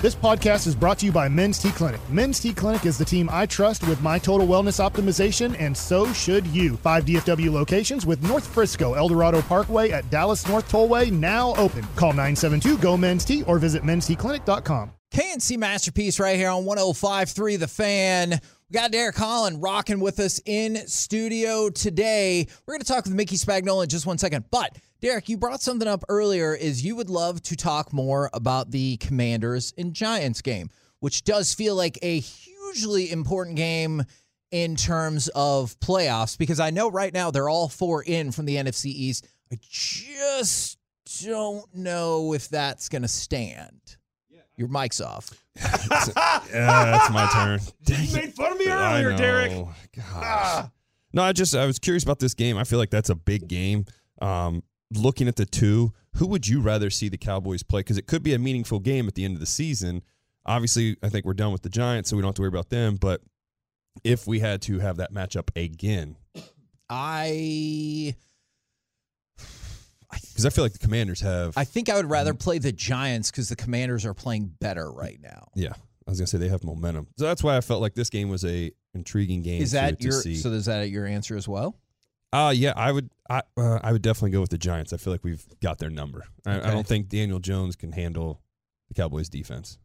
[0.00, 2.00] This podcast is brought to you by Men's T Clinic.
[2.08, 6.12] Men's T Clinic is the team I trust with my total wellness optimization, and so
[6.12, 6.76] should you.
[6.76, 11.82] Five DFW locations with North Frisco, Eldorado Parkway at Dallas North Tollway now open.
[11.96, 14.92] Call 972 GO Men's T or visit menstclinic.com.
[15.12, 18.40] KNC Masterpiece right here on 1053 The Fan.
[18.70, 22.46] We got Derek Holland rocking with us in studio today.
[22.66, 24.44] We're going to talk with Mickey Spagnola in just one second.
[24.50, 28.70] But, Derek, you brought something up earlier is you would love to talk more about
[28.70, 30.68] the Commanders and Giants game,
[31.00, 34.04] which does feel like a hugely important game
[34.50, 38.56] in terms of playoffs because I know right now they're all four in from the
[38.56, 39.26] NFC East.
[39.50, 40.76] I just
[41.24, 43.96] don't know if that's going to stand.
[44.58, 45.30] Your mic's off.
[45.56, 47.60] yeah, it's my turn.
[47.86, 49.16] You made fun of me earlier.
[49.16, 49.52] Derek.
[49.52, 50.04] Gosh.
[50.12, 50.70] Ah.
[51.12, 52.58] No, I just I was curious about this game.
[52.58, 53.86] I feel like that's a big game.
[54.20, 57.80] Um, looking at the two, who would you rather see the Cowboys play?
[57.80, 60.02] Because it could be a meaningful game at the end of the season.
[60.44, 62.70] Obviously, I think we're done with the Giants, so we don't have to worry about
[62.70, 62.96] them.
[62.96, 63.20] But
[64.02, 66.16] if we had to have that matchup again,
[66.90, 68.16] I
[70.10, 71.56] because I feel like the Commanders have.
[71.56, 75.18] I think I would rather play the Giants because the Commanders are playing better right
[75.20, 75.48] now.
[75.54, 75.72] yeah,
[76.06, 78.28] I was gonna say they have momentum, so that's why I felt like this game
[78.28, 79.62] was a intriguing game.
[79.62, 80.36] Is that to your see.
[80.36, 81.76] so is that your answer as well?
[82.32, 84.92] Uh yeah, I would I uh, I would definitely go with the Giants.
[84.92, 86.24] I feel like we've got their number.
[86.46, 88.42] I, I don't think Daniel Jones can handle
[88.88, 89.78] the Cowboys defense.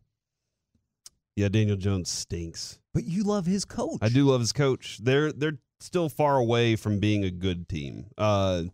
[1.36, 2.80] Yeah, Daniel Jones stinks.
[2.94, 4.00] But you love his coach.
[4.02, 5.00] I do love his coach.
[5.02, 8.06] They're they're still far away from being a good team.
[8.18, 8.72] Uh, we,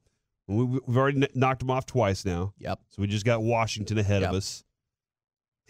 [0.58, 2.54] we've already knocked them off twice now.
[2.60, 2.80] Yep.
[2.90, 4.32] So we just got Washington ahead Yep.
[4.32, 4.64] of us.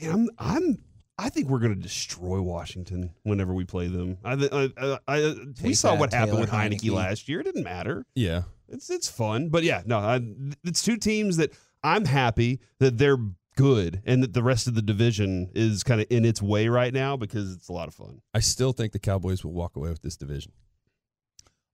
[0.02, 0.84] Man, I'm I'm
[1.18, 4.18] I think we're going to destroy Washington whenever we play them.
[4.24, 6.94] I, I, I, I uh, we saw that, what happened Taylor with Heinicke, Heinicke.
[6.96, 7.42] last year.
[7.42, 8.06] It didn't matter.
[8.16, 8.44] Yeah.
[8.70, 10.22] It's it's fun, but yeah, no, I,
[10.64, 11.52] it's two teams that
[11.84, 13.18] I'm happy that they're
[13.58, 16.94] good and that the rest of the division is kind of in its way right
[16.94, 18.22] now because it's a lot of fun.
[18.34, 20.54] I still think the Cowboys will walk away with this division.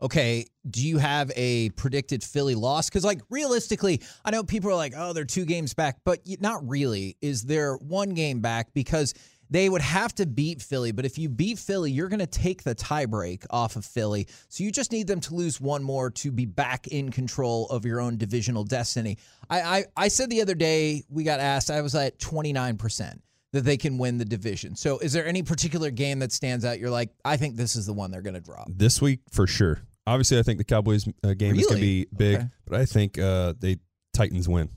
[0.02, 2.90] Okay, do you have a predicted Philly loss?
[2.90, 6.68] Because, like, realistically, I know people are like, oh, they're two games back, but not
[6.68, 7.16] really.
[7.22, 8.74] Is there one game back?
[8.74, 9.14] Because
[9.50, 12.64] they would have to beat Philly, but if you beat Philly, you're going to take
[12.64, 14.28] the tiebreak off of Philly.
[14.50, 17.86] So you just need them to lose one more to be back in control of
[17.86, 19.18] your own divisional destiny.
[19.50, 23.20] I, I, I said the other day, we got asked, I was at 29%
[23.56, 24.76] that they can win the division.
[24.76, 26.78] So is there any particular game that stands out?
[26.80, 28.68] You're like, I think this is the one they're going to drop.
[28.70, 29.82] This week for sure.
[30.06, 32.48] Obviously, I think the Cowboys uh, game is going to be big, Okay.
[32.68, 33.78] but I think uh, they
[34.14, 34.70] Titans win.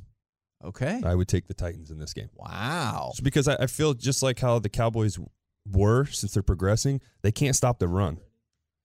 [0.65, 1.01] Okay.
[1.05, 2.31] I would take the Titans in this game.
[2.35, 3.11] Wow.
[3.13, 5.19] Just because I, I feel just like how the Cowboys
[5.71, 8.19] were since they're progressing, they can't stop the run.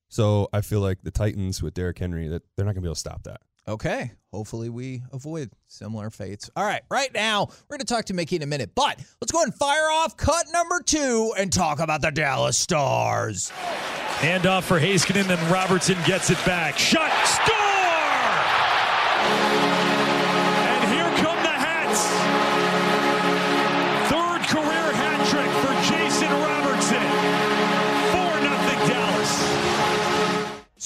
[0.09, 2.87] So I feel like the Titans with Derrick Henry that they're not going to be
[2.87, 3.41] able to stop that.
[3.67, 4.11] Okay.
[4.31, 6.49] Hopefully we avoid similar fates.
[6.55, 6.81] All right.
[6.89, 9.53] Right now, we're going to talk to Mickey in a minute, but let's go and
[9.53, 13.49] fire off cut number two and talk about the Dallas Stars.
[13.49, 16.77] Hand off for Heiskanen, and then Robertson gets it back.
[16.77, 17.11] Shot!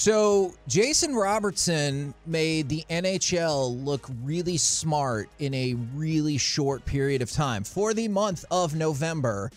[0.00, 7.32] So, Jason Robertson made the NHL look really smart in a really short period of
[7.32, 7.64] time.
[7.64, 9.50] For the month of November,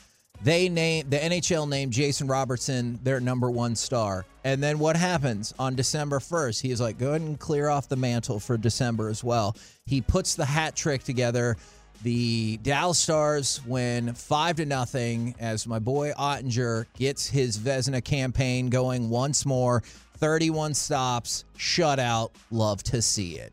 [0.44, 4.26] they named the NHL named Jason Robertson their number one star.
[4.44, 6.60] And then what happens on December 1st?
[6.60, 9.56] He is like, go ahead and clear off the mantle for December as well.
[9.86, 11.56] He puts the hat trick together.
[12.02, 18.72] The Dallas Stars win five to nothing as my boy Oettinger gets his Vezina campaign
[18.72, 19.84] going once more.
[20.22, 22.30] 31 stops, shutout.
[22.52, 23.52] Love to see it.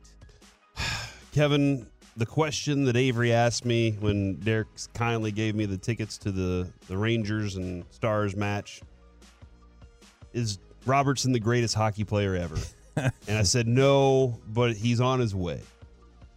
[1.33, 1.87] Kevin,
[2.19, 6.69] the question that Avery asked me when Derek kindly gave me the tickets to the,
[6.89, 8.83] the Rangers and Stars match
[10.35, 12.59] is Robertson the greatest hockey player ever?
[12.97, 15.63] and I said no, but he's on his way.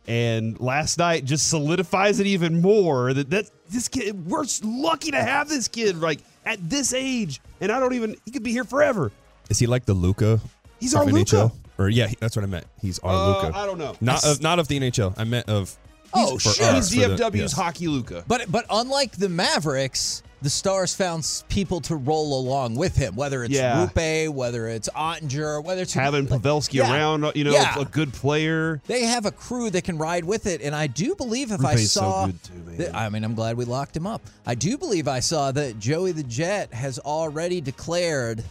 [0.08, 5.22] And last night just solidifies it even more that that this kid we're lucky to
[5.22, 8.64] have this kid like at this age, and I don't even he could be here
[8.64, 9.12] forever.
[9.52, 10.40] Is he like the Luka?
[10.80, 11.52] He's our Luka.
[11.78, 12.66] Or yeah, he- that's what I meant.
[12.82, 13.58] He's our Uh, Luka.
[13.58, 13.96] I don't know.
[14.02, 15.14] Not of not of the NHL.
[15.18, 15.78] I meant of.
[16.14, 16.66] Oh, for sure.
[16.68, 17.52] us, He's for the- DFW's yes.
[17.54, 18.24] hockey Luka.
[18.28, 23.16] But but unlike the Mavericks, the Stars found s- people to roll along with him,
[23.16, 23.88] whether it's Yeah.
[23.88, 26.92] Roope, whether it's Oettinger, whether it's Having like, Pavelski yeah.
[26.94, 27.80] around, you know, Yeah.
[27.80, 28.82] a good player.
[28.88, 31.76] They have a crew that can ride with it, and I do believe if I
[31.76, 32.78] Roope's so saw, good too, man.
[32.78, 34.22] that- I mean, I'm glad we locked him up.
[34.46, 38.44] I do believe I saw that Joey the Jet has already declared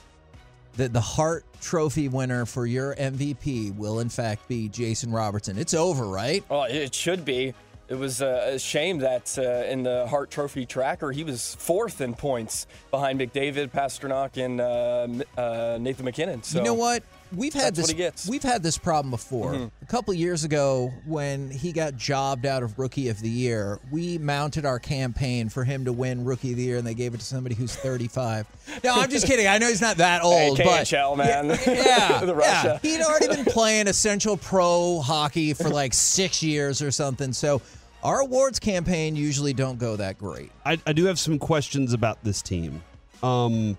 [0.81, 5.59] that the Hart Trophy winner for your MVP will in fact be Jason Robertson.
[5.59, 6.43] It's over, right?
[6.49, 7.53] Well, it should be.
[7.89, 12.01] It was uh, a shame that uh, in the Hart Trophy tracker, he was fourth
[12.01, 16.43] in points behind McDavid, Pastrnak, and uh, uh, Nathan MacKinnon.
[16.45, 17.03] So you know what?
[17.35, 17.87] We've had That's this.
[17.87, 18.29] what he gets.
[18.29, 19.55] We've had this problem before.
[19.55, 24.19] A couple years ago, when he got jobbed out of Rookie of the Year, we
[24.19, 27.19] mounted our campaign for him to win Rookie of the Year, and they gave it
[27.19, 28.47] to somebody who's 35.
[28.83, 29.47] No, I'm just kidding.
[29.47, 31.47] I know he's not that old, Hey, but KHL, man.
[31.67, 32.79] yeah, The yeah.
[32.83, 37.33] He'd already been playing Essential Pro hockey for like six years or something.
[37.33, 37.63] So
[38.03, 40.51] our awards campaign usually don't go that great.
[40.65, 42.83] I, I do have some questions about this team.
[43.23, 43.77] Um,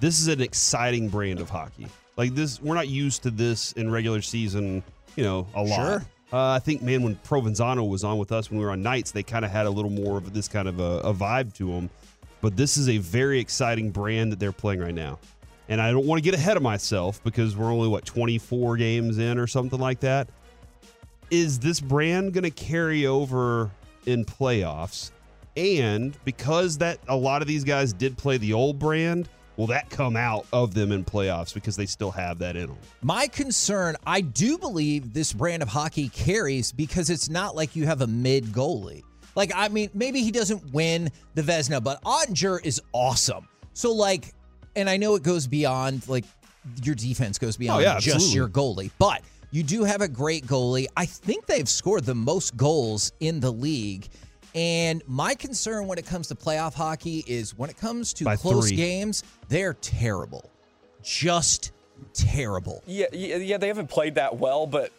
[0.00, 1.86] this is an exciting brand of hockey.
[2.16, 4.82] Like this, we're not used to this in regular season.
[5.16, 5.76] You know, a lot.
[5.76, 6.06] Sure.
[6.32, 9.12] Uh, I think, man, when Provenzano was on with us when we were on nights,
[9.12, 11.70] they kind of had a little more of this kind of a, a vibe to
[11.70, 11.90] them.
[12.40, 15.18] But this is a very exciting brand that they're playing right now.
[15.68, 19.18] And I don't want to get ahead of myself because we're only what 24 games
[19.18, 20.28] in or something like that.
[21.30, 23.70] Is this brand going to carry over
[24.06, 25.10] in playoffs?
[25.56, 29.90] And because that a lot of these guys did play the old brand, will that
[29.90, 32.78] come out of them in playoffs because they still have that in them?
[33.02, 37.86] My concern, I do believe this brand of hockey carries because it's not like you
[37.86, 39.02] have a mid goalie.
[39.36, 43.48] Like, I mean, maybe he doesn't win the Vezina, but Oettinger is awesome.
[43.72, 44.32] So, like,
[44.76, 46.24] and I know it goes beyond, like,
[46.82, 48.36] your defense goes beyond oh, yeah, just absolutely.
[48.36, 50.86] your goalie, but you do have a great goalie.
[50.96, 54.08] I think they've scored the most goals in the league.
[54.54, 58.36] And my concern when it comes to playoff hockey is when it comes to By
[58.36, 58.76] close three.
[58.76, 60.50] games, they're terrible.
[61.02, 61.72] Just
[62.12, 62.82] terrible.
[62.86, 64.92] Yeah, yeah, yeah, they haven't played that well, but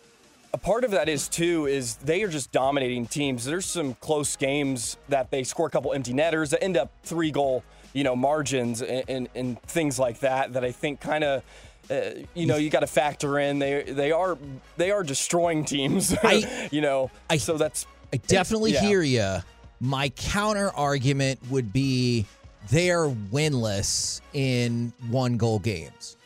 [0.53, 3.45] a part of that is too is they are just dominating teams.
[3.45, 7.31] There's some close games that they score a couple empty netters that end up three
[7.31, 7.63] goal,
[7.93, 10.53] you know, margins and, and, and things like that.
[10.53, 11.43] That I think kind of.
[11.87, 14.39] Uh, you know, you got to factor in they they are
[14.75, 16.15] they are destroying teams.
[16.23, 18.81] I- you know, I- so that's I definitely Yeah.
[18.81, 19.37] hear you.
[19.79, 22.25] My counter argument would be
[22.69, 26.17] they're winless in one goal games.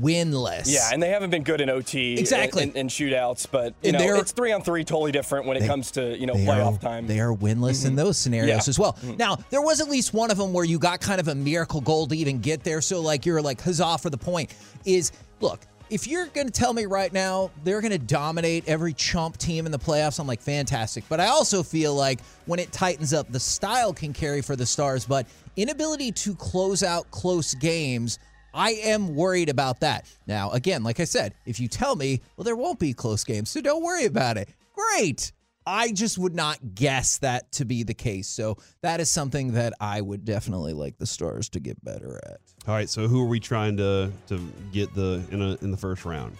[0.00, 0.64] Winless.
[0.66, 2.62] Yeah, and they haven't been good in OT Exactly.
[2.62, 5.66] and, and shootouts, but you And know it's three on three, totally different when it
[5.66, 7.06] comes to you know playoff are, time.
[7.06, 7.96] They are winless in mm-hmm.
[7.96, 8.68] those scenarios Yeah.
[8.70, 8.94] as well.
[8.94, 9.16] Mm-hmm.
[9.18, 11.82] Now, there was at least one of them where you got kind of a miracle
[11.82, 12.80] goal to even get there.
[12.80, 14.54] So, like, you're like, huzzah for the point.
[14.86, 15.60] Is look,
[15.92, 19.66] if you're going to tell me right now they're going to dominate every chump team
[19.66, 21.04] in the playoffs, I'm like, fantastic.
[21.06, 24.64] But I also feel like when it tightens up, the style can carry for the
[24.64, 28.18] Stars, but inability to close out close games.
[28.54, 30.06] I am worried about that.
[30.26, 33.50] Now, again, like I said, if you tell me, well, there won't be close games,
[33.50, 34.48] so don't worry about it.
[34.74, 35.32] Great.
[35.66, 38.28] I just would not guess that to be the case.
[38.28, 42.40] So that is something that I would definitely like the Stars to get better at.
[42.66, 45.76] All right, so who are we trying to to get the in a in the
[45.76, 46.36] first round?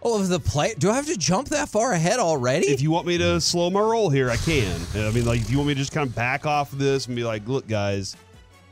[0.00, 2.68] Oh, of the play, do I have to jump that far ahead already?
[2.68, 4.80] If you want me to slow my roll here, I can.
[4.94, 7.06] I mean, like if you want me to just kind of back off of this
[7.06, 8.14] and be like, look, guys,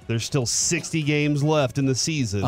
[0.06, 2.42] there's still 60 games left in the season,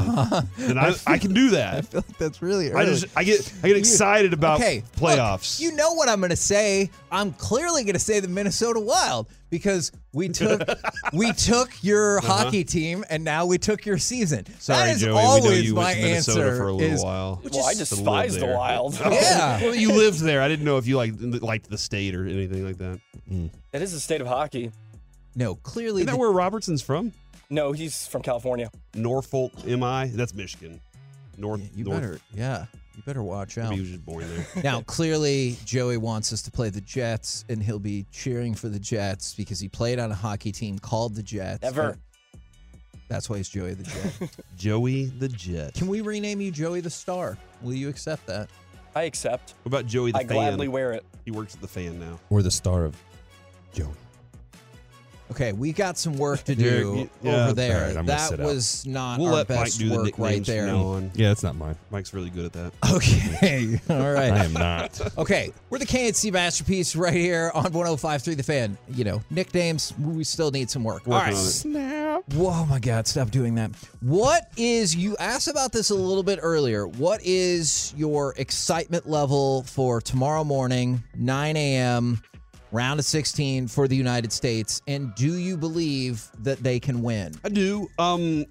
[0.57, 1.75] then I, I can do that.
[1.75, 5.61] I feel like that's really I just I get I get excited about okay, playoffs.
[5.61, 6.91] look, you know what I'm going to say?
[7.11, 10.61] I'm clearly going to say the Minnesota Wild because we took
[11.12, 14.45] we took your hockey team and now we took your season.
[14.47, 14.57] Uh-huh.
[14.59, 15.11] Sorry, that is Joey.
[15.15, 16.57] we know always you my went to Minnesota answer.
[16.57, 17.43] for a little is, while.
[17.53, 18.47] well, I despise the.
[18.47, 18.99] Wild.
[19.09, 19.61] Yeah.
[19.61, 20.43] well, you lived there.
[20.43, 23.00] I didn't know if you like liked the state or anything like that.
[23.73, 24.71] It is the state of hockey.
[25.35, 27.12] No, clearly Isn't that the- where Robertson's from?
[27.50, 28.71] No, he's from California.
[28.95, 30.09] Norfolk, MI.
[30.09, 30.81] That's Michigan.
[31.38, 31.61] North.
[31.75, 33.71] you North, better yeah, you better watch out.
[33.71, 34.62] Maybe he was just born there.
[34.62, 38.78] Now, clearly, Joey wants us to play the Jets, and he'll be cheering for the
[38.78, 41.64] Jets because he played on a hockey team called the Jets.
[41.64, 41.97] Ever.
[43.09, 44.31] That's why he's Joey the Jet.
[44.57, 45.75] Joey the Jet.
[45.75, 47.38] Can we rename you Joey the Star?
[47.62, 48.50] Will you accept that?
[48.95, 49.55] I accept.
[49.62, 50.25] What about Joey the Jet?
[50.25, 50.37] I fan?
[50.37, 51.05] gladly wear it.
[51.25, 52.19] He works at the fan now.
[52.31, 52.97] Or the star of
[53.73, 53.88] Joey.
[55.30, 57.88] Okay, we got some work to do yeah, over it's there.
[57.90, 58.47] all right, that sit out.
[58.47, 60.66] was not We'll our let Mike best do the work nicknames right from there.
[60.66, 61.11] now on.
[61.14, 61.76] Yeah, it's not mine.
[61.90, 62.73] Mike's really good at that.
[62.94, 64.32] Okay, all right.
[64.32, 65.00] I am not.
[65.18, 68.78] Okay, we're the KNC masterpiece right here on 105.3 The Fan.
[68.88, 71.02] You know, nicknames, we still need some work.
[71.06, 71.38] All Working right.
[71.38, 71.50] on it.
[71.50, 72.32] Snap.
[72.35, 73.70] Whoa, oh my God, stop doing that.
[74.00, 76.87] What is, you asked about this a little bit earlier.
[76.88, 82.23] What is your excitement level for tomorrow morning, 9 a.m.,
[82.73, 84.83] round of 16 for the United States?
[84.87, 87.35] And do you believe that they can win?
[87.45, 87.89] I do.
[87.99, 88.47] Um,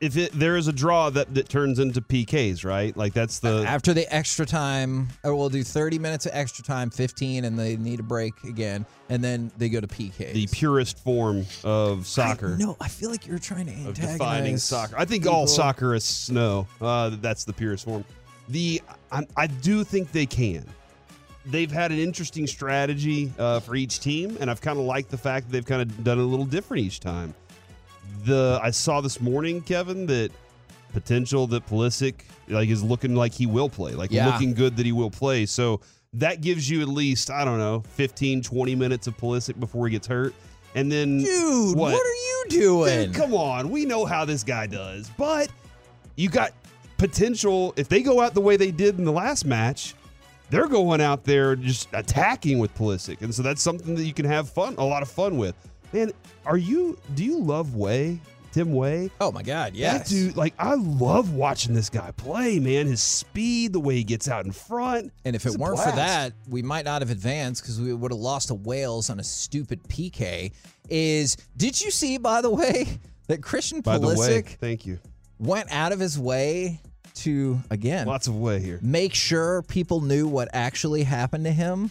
[0.00, 2.94] if it there is a draw that that turns into PKs, right?
[2.96, 6.90] Like that's the After the extra time, or we'll do 30 minutes of extra time,
[6.90, 10.32] 15, and they need a break again, and then they go to PKs.
[10.32, 12.56] the purest form of soccer.
[12.58, 14.96] No, I feel like you're trying to of defining soccer.
[14.98, 15.36] I think people.
[15.36, 16.66] all soccer is snow.
[16.80, 18.04] Uh, that's the purest form.
[18.48, 20.66] The I, I do think they can.
[21.46, 25.18] They've had an interesting strategy uh, for each team, and I've kind of liked the
[25.18, 27.34] fact that they've kind of done it a little different each time.
[28.24, 30.30] The I saw this morning, Kevin, that
[30.94, 32.14] potential that Pulisic
[32.48, 34.26] like is looking like he will play, like Yeah.
[34.30, 35.44] looking good that he will play.
[35.44, 35.80] So
[36.14, 39.92] that gives you at least I don't know 15, 20 minutes of Pulisic before he
[39.92, 40.32] gets hurt,
[40.74, 42.02] and then Dude, what, What?
[42.06, 43.06] are you doing?
[43.06, 43.70] Dude, come on.
[43.70, 45.10] We know how this guy does.
[45.18, 45.48] But
[46.16, 46.52] you got
[46.96, 47.74] potential.
[47.76, 49.94] If they go out the way they did in the last match,
[50.50, 53.22] they're going out there just attacking with Pulisic.
[53.22, 55.54] And so that's something that you can have fun, a lot of fun with.
[55.92, 56.12] Man,
[56.44, 58.18] are you, do you love Weah?
[58.52, 59.10] Tim Weah?
[59.20, 60.08] oh my God, yes.
[60.08, 62.86] That dude, like, I love watching this guy play, man.
[62.86, 65.12] His speed, the way he gets out in front.
[65.24, 68.20] And if it weren't for that, we might not have advanced because we would have
[68.20, 70.52] lost to Wales on a stupid PK.
[70.88, 75.00] Is did you see, by the way, that Christian By the way, Pulisic thank you.
[75.40, 76.80] went out of his way
[77.14, 78.78] to again Lots of way here.
[78.82, 81.90] make sure people knew what actually happened to him?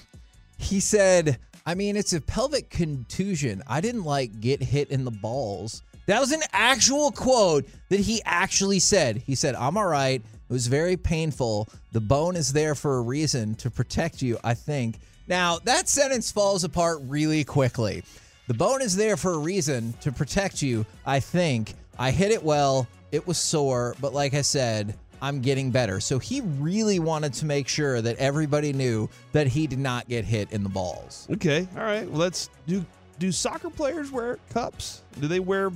[0.57, 3.63] He said, "I mean, it's a pelvic contusion.
[3.67, 8.21] I didn't like get hit in the balls." That was an actual quote that he
[8.25, 9.23] actually said.
[9.25, 10.21] He said, "I'm all right.
[10.21, 11.67] It was very painful.
[11.93, 16.31] The bone is there for a reason to protect you, I think." Now, that sentence
[16.31, 18.03] falls apart really quickly.
[18.47, 21.75] The bone is there for a reason to protect you, I think.
[21.97, 22.87] I hit it well.
[23.13, 25.99] It was sore, but like I said, I'm getting better.
[26.01, 30.25] So he really wanted to make sure that everybody knew that he did not get
[30.25, 31.27] hit in the balls.
[31.31, 32.07] Okay, all right.
[32.09, 32.85] Well, let's do.
[33.19, 35.03] Do soccer players wear cups?
[35.21, 35.69] Do they wear?
[35.69, 35.71] I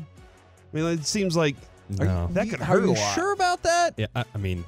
[0.74, 1.56] mean, it seems like
[1.89, 2.27] No.
[2.34, 3.16] that could Are hurt a you lot.
[3.16, 3.94] sure about that?
[3.96, 4.66] Yeah, I, I mean,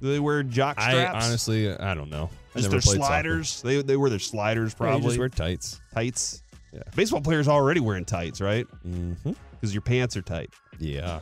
[0.00, 0.94] Do they wear jock straps?
[0.96, 1.26] I straps?
[1.26, 2.30] honestly, I don't know.
[2.54, 3.06] I just their played soccer.
[3.06, 3.62] sliders.
[3.62, 5.08] They they wear their sliders Yeah, you probably.
[5.08, 5.80] just wear tights.
[5.94, 6.42] tights.
[6.72, 6.82] Yeah.
[6.94, 8.66] Baseball players already wearing tights, right?
[8.86, 9.32] Mm-hmm.
[9.52, 10.50] Because your pants are tight.
[10.78, 11.20] Yeah.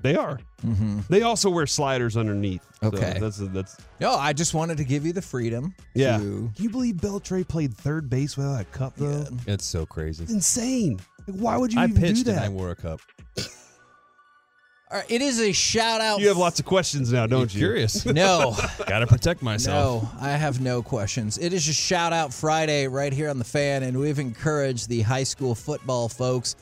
[0.00, 0.38] They are.
[0.64, 1.00] Mm-hmm.
[1.08, 2.62] They also wear sliders underneath.
[2.82, 3.18] So Okay.
[3.20, 3.76] that's that's.
[4.00, 5.74] No, I just wanted to give you the freedom.
[5.94, 6.18] Yeah.
[6.18, 9.26] to- Can you believe Beltre played third base without a cup though?
[9.46, 9.54] Yeah.
[9.54, 10.22] It's so crazy.
[10.22, 11.00] It's insane.
[11.26, 12.44] Like, why would you I even pitched do and that?
[12.44, 13.00] I wore a cup.
[14.90, 16.18] All right, it is a shout out.
[16.20, 17.60] You have lots of questions now, don't you?
[17.60, 18.06] Curious.
[18.18, 18.56] No.
[18.86, 20.02] Got to protect myself.
[20.04, 21.36] No, I have no questions.
[21.36, 25.02] It is a shout out Friday right here on the fan, and we've encouraged the
[25.02, 26.56] high school football folks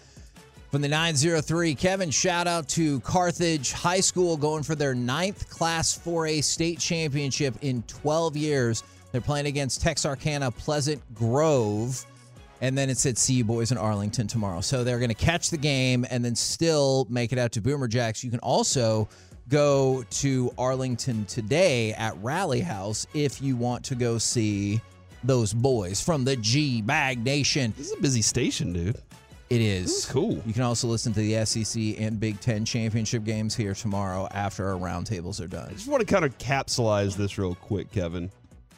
[0.76, 1.74] from the 903.
[1.74, 7.54] Kevin, shout out to Carthage High School going for their ninth Class 4A state championship
[7.62, 8.84] in 12 years.
[9.10, 12.04] They're playing against Texarkana Pleasant Grove.
[12.60, 14.60] And then it said see you boys in Arlington tomorrow.
[14.60, 17.88] So they're going to catch the game and then still make it out to Boomer
[17.88, 18.22] Jacks.
[18.22, 19.08] You can also
[19.48, 24.82] go to Arlington today at Rally House if you want to go see
[25.24, 27.72] those boys from the G Bag Nation.
[27.78, 29.00] This is a busy station, dude.
[29.48, 29.86] It is.
[29.86, 30.42] This cool.
[30.44, 34.68] You can also listen to the SEC and Big Ten championship games here tomorrow after
[34.68, 35.68] our roundtables are done.
[35.68, 38.30] I just want to kind of capsulize this real quick, Kevin.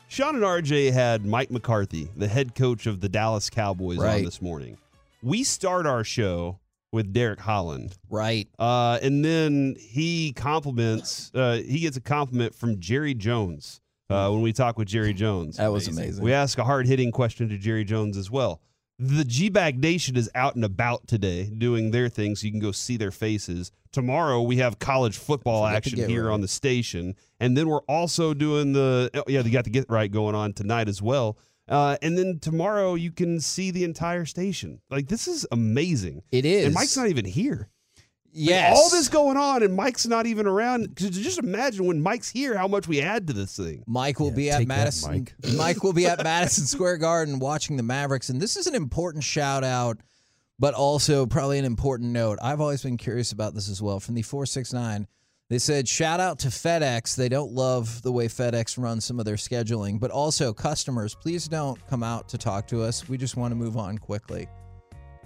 [0.08, 4.42] Sean and RJ had Mike McCarthy, the head coach of the Dallas Cowboys, on this
[4.42, 4.78] morning.
[5.22, 6.58] We start our show
[6.92, 7.96] with Derek Holland.
[8.08, 8.48] Right.
[8.58, 14.40] Uh, and then he compliments, uh, he gets a compliment from Jerry Jones uh, when
[14.42, 15.56] we talk with Jerry Jones.
[15.58, 16.25] That was amazing.
[16.25, 18.60] We ask a hard hitting question to Jerry Jones as well.
[19.00, 22.58] The G Bag Nation is out and about today doing their thing, so you can
[22.58, 23.70] go see their faces.
[23.92, 26.34] Tomorrow we have college football action here right.
[26.34, 29.86] on the station, and then we're also doing the oh, yeah, they got the get
[29.88, 31.38] right going on tonight as well.
[31.68, 34.80] Uh, and then tomorrow you can see the entire station.
[34.90, 36.22] Like this is amazing.
[36.32, 36.64] It is.
[36.64, 37.68] And Mike's not even here.
[38.35, 38.76] Like, Yes.
[38.76, 40.94] all this going on, and Mike's not even around.
[40.97, 43.82] Just imagine when Mike's here, how much we add to this thing.
[43.87, 45.11] Mike will Yeah, be at take that, Madison.
[45.12, 45.35] Mike.
[45.56, 49.25] Mike will be at Madison Square Garden watching the Mavericks, and this is an important
[49.25, 49.99] shout out,
[50.58, 52.38] but also probably an important note.
[52.42, 53.99] I've always been curious about this as well.
[53.99, 55.06] From the four six nine,
[55.49, 57.16] they said shout out to FedEx.
[57.16, 61.14] They don't love the way FedEx runs some of their scheduling, but also customers.
[61.14, 63.08] Please don't come out to talk to us.
[63.08, 64.47] We just want to move on quickly.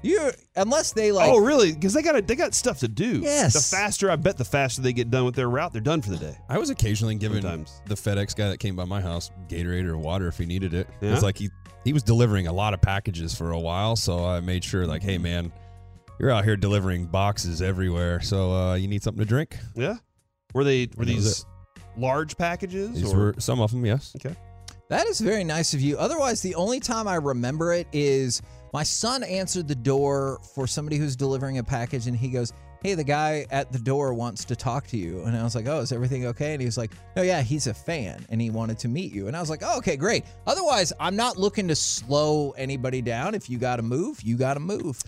[0.03, 1.31] You unless they like.
[1.31, 1.73] oh, really?
[1.73, 3.21] Because they got they got stuff to do.
[3.21, 3.53] Yes.
[3.53, 6.11] The faster, I bet, the faster they get done with their route, they're done for
[6.11, 6.37] the day.
[6.49, 7.81] I was occasionally given Sometimes.
[7.87, 10.89] the FedEx guy that came by my house Gatorade or water if he needed it.
[11.01, 11.13] Yeah?
[11.13, 11.51] It's like he
[11.85, 15.03] he was delivering a lot of packages for a while, so I made sure like,
[15.03, 15.53] hey man,
[16.19, 19.57] you're out here delivering boxes everywhere, so uh, you need something to drink.
[19.75, 19.97] Yeah.
[20.55, 21.47] Were they were And that was these
[21.97, 22.95] large packages?
[22.95, 23.17] These or?
[23.17, 24.15] were some of them, yes.
[24.17, 24.37] okay.
[24.89, 25.97] That is very nice of you.
[25.97, 30.97] Otherwise, the only time I remember it is my son answered the door for somebody
[30.97, 32.53] who's delivering a package and he goes,
[32.83, 35.23] Hey, the guy at the door wants to talk to you.
[35.23, 36.53] And I was like, Oh, is everything okay?
[36.53, 39.29] And he was like, No, yeah, he's a fan and he wanted to meet you.
[39.29, 40.25] And I was like, Oh, okay, great.
[40.47, 43.35] Otherwise, I'm not looking to slow anybody down.
[43.35, 45.01] If you got to move, you got to move.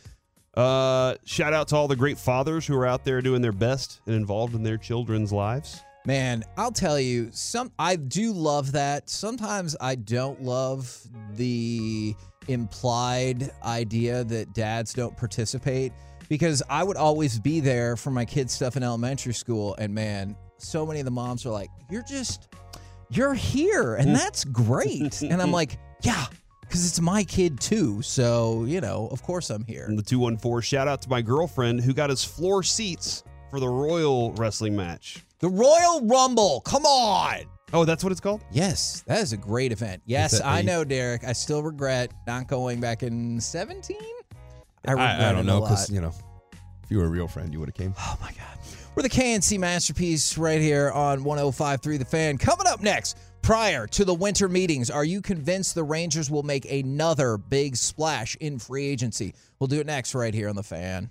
[0.56, 4.00] Uh, shout out to all the great fathers who are out there doing their best
[4.06, 5.83] and involved in their children's lives.
[6.06, 9.09] Man, I'll tell you, some I do love that.
[9.09, 10.97] Sometimes I don't love
[11.35, 12.14] the
[12.49, 15.93] implied idea that dads don't participate
[16.29, 19.75] because I would always be there for my kids' stuff in elementary school.
[19.79, 22.49] And man, so many of the moms are like, You're just,
[23.11, 24.15] you're here, and mm.
[24.15, 25.23] that's great.
[25.23, 26.27] and I'm like, Yeah,
[26.61, 28.03] because it's my kid too.
[28.03, 29.87] So, you know, of course I'm here.
[29.87, 33.69] And the 214 shout out to my girlfriend who got us floor seats for the
[33.69, 35.25] Royal Wrestling match.
[35.39, 37.45] The Royal Rumble, come on.
[37.75, 38.40] Oh, that's what it's called?
[38.52, 40.00] Yes, that is a great event.
[40.07, 41.25] Yes, I know, Derek.
[41.25, 43.97] I still regret not going back in 17.
[44.87, 46.12] I, I, I don't know because you know,
[46.85, 47.93] if you were a real friend, you would have came.
[47.99, 48.59] Oh my God.
[48.95, 52.38] We're the KNC Masterpiece right here on 1053 The Fan.
[52.38, 56.71] Coming up next, prior to the winter meetings, are you convinced the Rangers will make
[56.71, 59.35] another big splash in free agency?
[59.59, 61.11] We'll do it next right here on The Fan.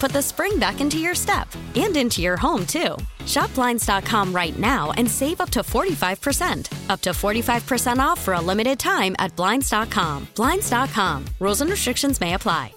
[0.00, 2.96] put the spring back into your step and into your home, too.
[3.26, 6.90] Shop Blinds.com right now and save up to 45%.
[6.90, 10.28] Up to 45% off for a limited time at Blinds.com.
[10.34, 11.24] Blinds.com.
[11.38, 12.72] Rules and restrictions may apply.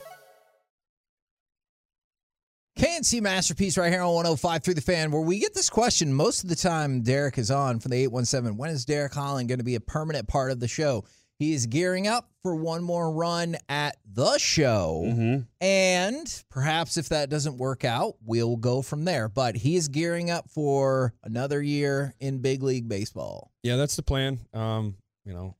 [2.80, 6.44] KNC Masterpiece right here on 105 through the fan, where we get this question most
[6.44, 7.02] of the time.
[7.02, 8.58] Derek is on from the 817.
[8.58, 11.06] When is Derek Holland going to be a permanent part of the show?
[11.44, 15.04] He is gearing up for one more run at the show.
[15.06, 15.40] Mm-hmm.
[15.60, 19.28] And perhaps if that doesn't work out, we'll go from there.
[19.28, 23.52] But he is gearing up for another year in big league baseball.
[23.62, 24.40] Yeah, that's the plan.
[24.54, 25.58] Um, you know,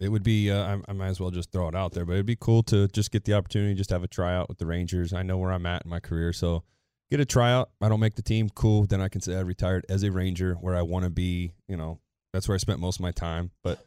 [0.00, 0.50] it would be.
[0.50, 2.62] Uh, I, I might as well just throw it out there, but it'd be cool
[2.62, 5.12] to just get the opportunity, just have a tryout with the Rangers.
[5.12, 6.62] I know where I'm at in my career, so
[7.10, 7.68] get a tryout.
[7.82, 8.86] I don't make the team, cool.
[8.86, 11.52] Then I can say I retired as a Ranger, where I want to be.
[11.68, 12.00] You know,
[12.32, 13.50] that's where I spent most of my time.
[13.62, 13.84] But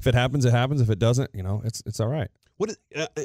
[0.00, 0.80] if it happens, it happens.
[0.80, 2.28] If it doesn't, you know, it's it's all right.
[2.56, 3.22] What is, uh, uh,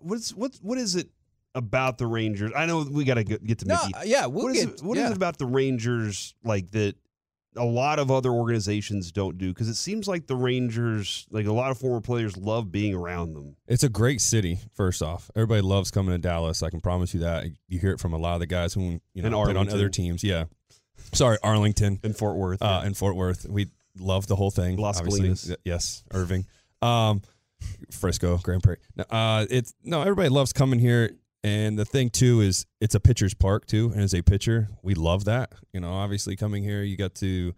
[0.00, 1.08] what's what what is it
[1.54, 2.52] about the Rangers?
[2.56, 4.08] I know we got to get to No, Mickey.
[4.10, 5.10] yeah, we'll What is get- it, what is yeah.
[5.10, 6.96] it about the Rangers like that?
[7.54, 11.52] A lot of other organizations don't do because it seems like the Rangers, like a
[11.52, 13.56] lot of former players, love being around them.
[13.68, 14.58] It's a great city.
[14.72, 16.62] First off, everybody loves coming to Dallas.
[16.62, 17.44] I can promise you that.
[17.68, 19.68] You hear it from a lot of the guys who you know And played on
[19.68, 20.24] other teams.
[20.24, 20.44] Yeah,
[21.12, 22.62] sorry, Arlington and Fort Worth.
[22.62, 23.66] Uh, and Fort Worth, we
[23.98, 24.76] love the whole thing.
[24.76, 25.28] Las obviously.
[25.28, 25.56] Colinas.
[25.64, 26.46] Yes, Irving,
[26.80, 27.22] um,
[27.90, 28.78] Frisco, Grand Prairie.
[29.10, 31.10] Uh, it's no, everybody loves coming here.
[31.44, 34.94] And the thing too is it's a pitcher's park too, and as a pitcher, we
[34.94, 35.52] love that.
[35.72, 37.52] You know, obviously coming here, you got to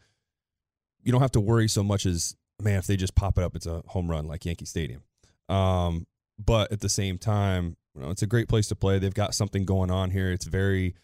[1.03, 3.55] you don't have to worry so much as man if they just pop it up,
[3.55, 5.03] it's a home run like Yankee Stadium.
[5.51, 6.07] Um,
[6.42, 8.99] but at the same time, you know, it's a great place to play.
[8.99, 10.33] They've got something going on here.
[10.33, 10.94] It's very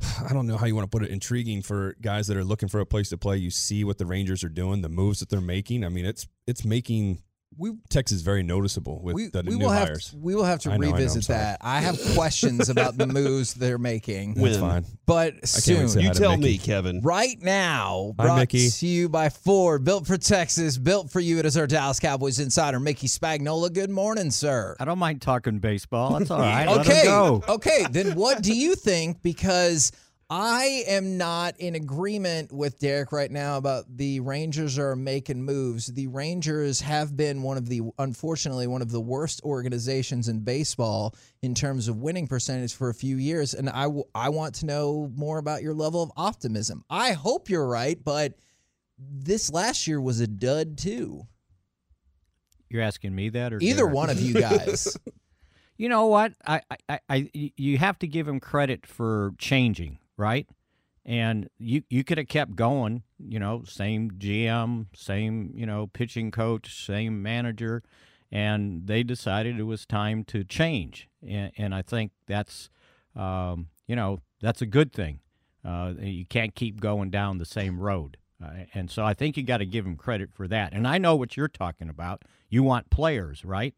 [0.00, 2.68] I don't know how you want to put it intriguing for guys that are looking
[2.68, 3.36] for a place to play.
[3.36, 5.84] You see what the Rangers are doing, the moves that they're making.
[5.84, 7.22] I mean, it's it's making
[7.58, 10.10] we Texas very noticeable with we, the we new will hires.
[10.10, 11.58] have to, we will have to I know, I know, revisit that.
[11.60, 14.34] I have questions about the moves they're making.
[14.34, 14.84] That's fine.
[15.06, 15.88] But soon.
[16.00, 16.42] You tell Mickey.
[16.52, 17.00] me, Kevin.
[17.00, 18.70] Right now, Hi, brought Mickey.
[18.70, 21.38] to you by Ford, built for Texas, built for you.
[21.38, 23.72] It is our Dallas Cowboys insider, Mickey Spagnola.
[23.72, 24.76] Good morning, sir.
[24.78, 26.18] I don't mind talking baseball.
[26.18, 26.66] That's all right.
[26.66, 27.42] Let 'em okay, go.
[27.48, 27.86] okay.
[27.90, 29.20] Then what do you think?
[29.22, 29.90] Because
[30.30, 35.86] I am not in agreement with Derek right now about the Rangers are making moves.
[35.86, 41.14] The Rangers have been one of the, unfortunately, one of the worst organizations in baseball
[41.40, 43.54] in terms of winning percentage for a few years.
[43.54, 46.84] And I, w- I want to know more about your level of optimism.
[46.90, 48.34] I hope you're right, but
[48.98, 51.26] this last year was a dud too.
[52.68, 53.94] You're asking me that, or Either Derek?
[53.94, 54.94] one of you guys.
[55.80, 56.32] You know what?
[56.44, 60.46] I, I, I, you have to give him credit for changing, right?
[61.06, 63.02] And you, you could have kept going.
[63.18, 67.82] You know, same GM, same you know pitching coach, same manager,
[68.30, 71.08] and they decided it was time to change.
[71.26, 72.68] And, and I think that's,
[73.16, 75.20] um, you know, that's a good thing.
[75.64, 78.16] Uh, you can't keep going down the same road.
[78.42, 80.72] Uh, and so I think you got to give him credit for that.
[80.72, 82.22] And I know what you're talking about.
[82.48, 83.74] You want players, right?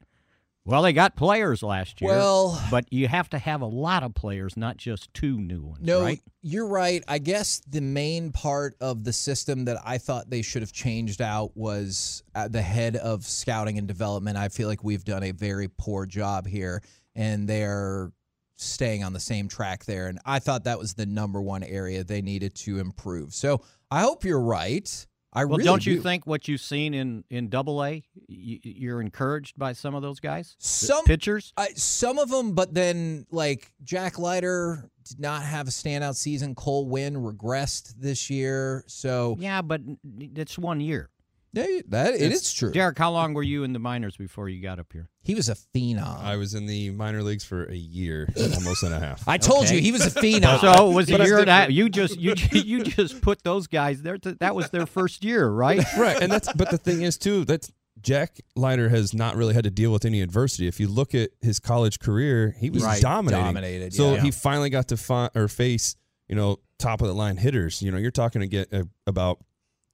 [0.67, 2.11] Well, they got players last year.
[2.11, 5.87] Well- but you have to have a lot of players, not just two new ones.
[5.87, 6.21] No, right?
[6.43, 7.03] you're right.
[7.09, 11.23] I guess the main part of the system that I thought they should have changed
[11.23, 14.37] out was at the head of scouting and development.
[14.37, 16.83] I feel like we've done a very poor job here,
[17.15, 18.13] and they're
[18.57, 20.09] staying on the same track there.
[20.09, 23.33] And I thought that was the number one area they needed to improve.
[23.33, 25.07] So I hope you're right.
[25.33, 26.03] I Well, really don't you do.
[26.03, 30.57] think what you've seen in in Double A, you're encouraged by some of those guys,
[30.59, 31.53] some pitchers?
[31.57, 36.55] I, some of them, but then like Jack Leiter did not have a standout season.
[36.57, 39.81] Cole Winn regressed this year, so Yeah, but
[40.19, 41.11] it's one year.
[41.53, 42.71] Yeah, that it It's- is true.
[42.71, 45.09] Derek, how long were you in the minors before you got up here?
[45.23, 46.23] He was a phenom.
[46.23, 49.27] I was in the minor leagues for a year, almost and a half.
[49.27, 49.77] I told Okay.
[49.77, 50.61] you he was a phenom.
[50.61, 51.71] So it was a But it's year and a half.
[51.71, 54.17] You just you you just put those guys there.
[54.19, 55.85] To, that was their first year, right?
[55.99, 59.65] right, and that's but the thing is too that's Jack Leiter has not really had
[59.65, 60.67] to deal with any adversity.
[60.69, 63.03] If you look at his college career, he was Right.
[63.03, 63.45] dominating.
[63.45, 64.23] Dominated, So yeah.
[64.23, 65.97] he finally got to fi- or face
[66.29, 67.83] you know top of the line hitters.
[67.83, 69.41] You know, you're talking to get uh, about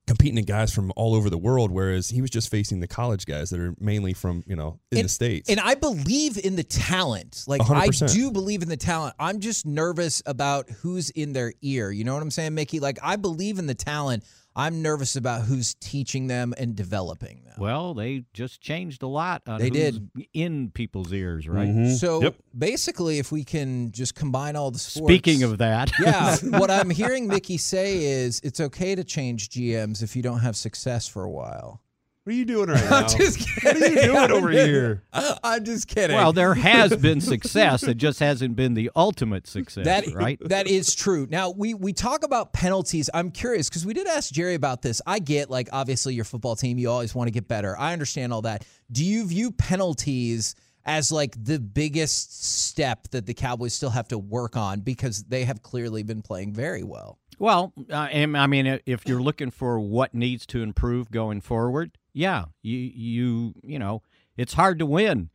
[0.06, 3.26] competing against guys from all over the world, whereas he was just facing the college
[3.26, 5.50] guys that are mainly from you know in the states.
[5.50, 7.44] And I believe in the talent.
[7.46, 8.12] Like I 100%.
[8.14, 9.14] do believe in the talent.
[9.18, 11.90] I'm just nervous about who's in their ear.
[11.90, 12.80] You know what I'm saying, Mickey?
[12.80, 14.24] Like I believe in the talent.
[14.58, 17.56] I'm nervous about who's teaching them and developing them.
[17.58, 19.42] Well, they just changed a lot.
[19.46, 20.10] On They who's did.
[20.32, 21.68] in people's ears, right?
[21.68, 21.92] Mm-hmm.
[21.96, 25.12] So basically, if we can just combine all the sports.
[25.12, 30.02] Speaking of that, yeah, what I'm hearing Mickey say is it's okay to change GMs
[30.02, 31.82] if you don't have success for a while.
[32.26, 32.96] What are you doing right now?
[32.96, 33.62] I'm just kidding.
[33.62, 34.12] What are you kidding.
[34.12, 35.04] doing over here?
[35.12, 36.16] I'm just kidding.
[36.16, 37.84] well, there has been success.
[37.84, 40.36] It just hasn't been the ultimate success, That right?
[40.48, 41.28] That is true.
[41.30, 43.08] Now we we talk about penalties.
[43.14, 45.00] I'm curious because we did ask Jerry about this.
[45.06, 47.78] I get like obviously your football team, you always want to get better.
[47.78, 48.66] I understand all that.
[48.90, 54.18] Do you view penalties as like the biggest step that the Cowboys still have to
[54.18, 57.18] work on because they have clearly been playing very well?
[57.38, 62.46] Well, uh, I mean, if you're looking for what needs to improve going forward, yeah,
[62.62, 64.02] you you you know,
[64.38, 65.28] it's hard to win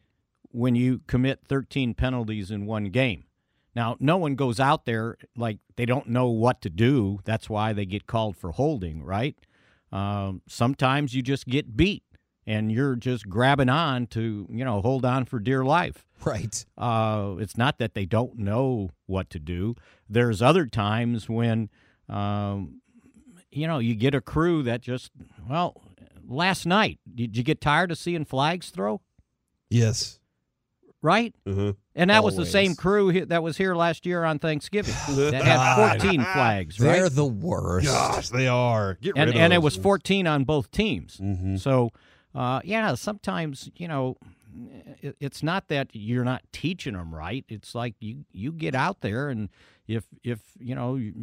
[0.50, 3.26] when you commit 13 penalties in one game.
[3.76, 7.20] Now, no one goes out there like they don't know what to do.
[7.24, 9.38] That's why they get called for holding, right?
[9.92, 12.04] Um, sometimes you just get beat,
[12.48, 16.06] and you're just grabbing on to you know hold on for dear life.
[16.24, 16.66] Right.
[16.78, 19.76] Uh, it's not that they don't know what to do.
[20.08, 21.70] There's other times when,
[22.08, 22.82] um,
[23.52, 25.12] you know, you get a crew that just,
[25.50, 25.82] well,
[26.28, 29.02] last night, did you get tired of seeing flags throw?
[29.70, 30.20] Yes.
[31.02, 31.34] Right?
[31.48, 31.74] Uh-huh.
[31.96, 35.98] And that was the same crew that was here last year on Thanksgiving that had
[35.98, 36.94] 14 flags, right?
[36.94, 37.88] They're the worst.
[37.88, 39.00] Gosh, they are.
[39.02, 41.18] Get rid and of and it was 14 on both teams.
[41.18, 41.60] Mhm.
[41.60, 41.90] So,
[42.34, 44.18] uh, yeah, sometimes you know,
[45.02, 47.46] it, it's not that you're not teaching them right.
[47.50, 49.50] It's like you you get out there and
[49.88, 51.14] if if you know you,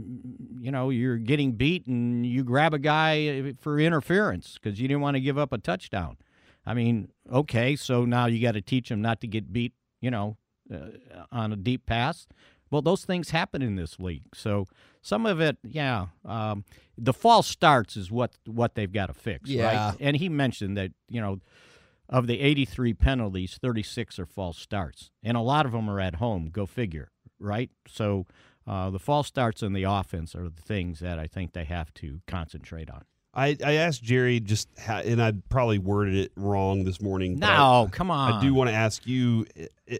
[0.60, 5.00] you know you're getting beat and you grab a guy for interference because you didn't
[5.00, 6.16] want to give up a touchdown.
[6.66, 9.72] I mean, okay, so now you got to teach them not to get beat.
[10.00, 10.36] You know,
[10.72, 12.26] uh, on a deep pass.
[12.70, 14.24] Well, those things happen in this league.
[14.34, 14.66] So
[15.02, 16.64] some of it, yeah, um,
[16.96, 19.88] the false starts is what what they've got to fix, Yeah.
[19.90, 19.96] right?
[20.00, 21.40] And he mentioned that you know
[22.08, 26.16] of the 83 penalties, 36 are false starts, and a lot of them are at
[26.16, 26.48] home.
[26.50, 27.70] Go figure, right?
[27.86, 28.26] So
[28.66, 31.92] uh, the false starts in the offense are the things that I think they have
[31.94, 33.02] to concentrate on.
[33.38, 37.38] I, I asked Jerry just, how, and I probably worded it wrong this morning.
[37.38, 38.32] No, I- come on.
[38.32, 39.46] I do want to ask you,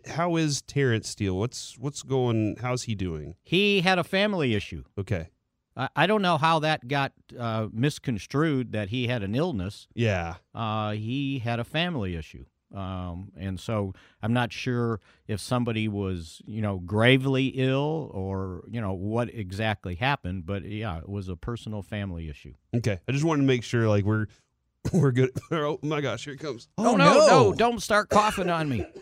[0.06, 1.38] how is Terence Steele?
[1.38, 2.56] What's what's going?
[2.60, 3.36] How's he doing?
[3.44, 4.82] He had a family issue.
[4.98, 5.28] Okay.
[5.76, 9.86] I, I don't know how that got uh, misconstrued that he had an illness.
[9.94, 10.34] Yeah.
[10.54, 12.44] Uh, he had a family issue.
[12.74, 18.80] Um, and so I'm not sure if somebody was, you know, gravely ill or, you
[18.80, 22.52] know, what exactly happened, but yeah, it was a personal family issue.
[22.76, 22.98] Okay.
[23.08, 24.26] I just wanted to make sure, like we're
[24.92, 25.30] we're good.
[25.50, 26.68] Oh my gosh, here it comes.
[26.76, 28.84] Oh, no, no, don't start coughing on me.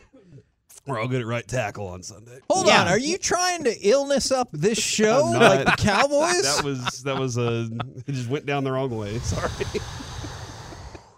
[0.87, 2.39] We're all good at right tackle on Sunday.
[2.49, 6.43] Hold on, are you trying to illness up this show like the Cowboys?
[6.43, 7.69] That was that was a
[8.07, 9.19] it just went down the wrong way.
[9.19, 9.51] Sorry.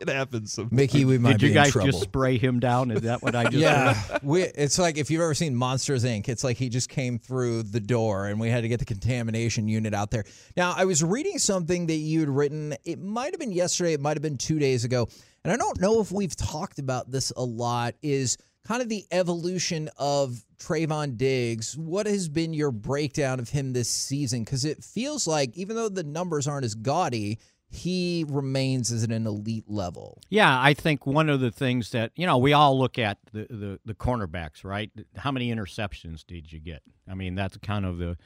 [0.00, 0.52] It happens.
[0.52, 0.72] Sometimes.
[0.72, 2.90] Mickey, we might Did you guys just spray him down?
[2.90, 6.28] Is that what I just yeah, we, it's like if you've ever seen Monsters Inc.
[6.28, 9.68] It's like he just came through the door, and we had to get the contamination
[9.68, 10.24] unit out there.
[10.56, 12.74] Now, I was reading something that you had written.
[12.84, 13.92] It might have been yesterday.
[13.92, 15.08] It might have been two days ago,
[15.44, 17.94] and I don't know if we've talked about this a lot.
[18.02, 18.36] Is
[18.68, 21.76] kind of the evolution of Trevon Diggs.
[21.76, 24.44] What has been your breakdown of him this season?
[24.44, 27.38] Because it feels like even though the numbers aren't as gaudy,
[27.70, 30.20] he remains as at an elite level.
[30.30, 33.46] Yeah, I think one of the things that you know we all look at the,
[33.50, 34.90] the the cornerbacks, right?
[35.16, 36.82] How many interceptions did you get?
[37.08, 38.16] I mean, that's kind of the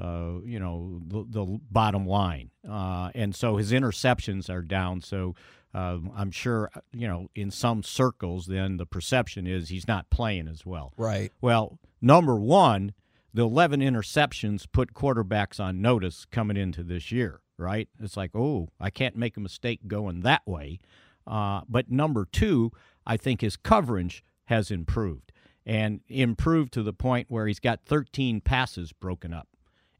[0.00, 5.00] uh, you know the, the bottom line, uh, and so his interceptions are down.
[5.00, 5.34] So
[5.72, 10.48] um, I'm sure you know in some circles, then the perception is he's not playing
[10.48, 10.92] as well.
[10.96, 11.32] Right.
[11.40, 12.94] Well, number one,
[13.32, 17.88] the 11 interceptions put quarterbacks on notice coming into this year, right?
[18.00, 20.80] It's like, oh, I can't make a mistake going that way.
[21.26, 22.72] Uh, but number two,
[23.06, 25.32] I think his coverage has improved
[25.66, 29.48] and improved to the point where he's got 13 passes broken up.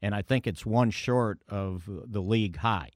[0.01, 2.89] And I think it's one short of the league high.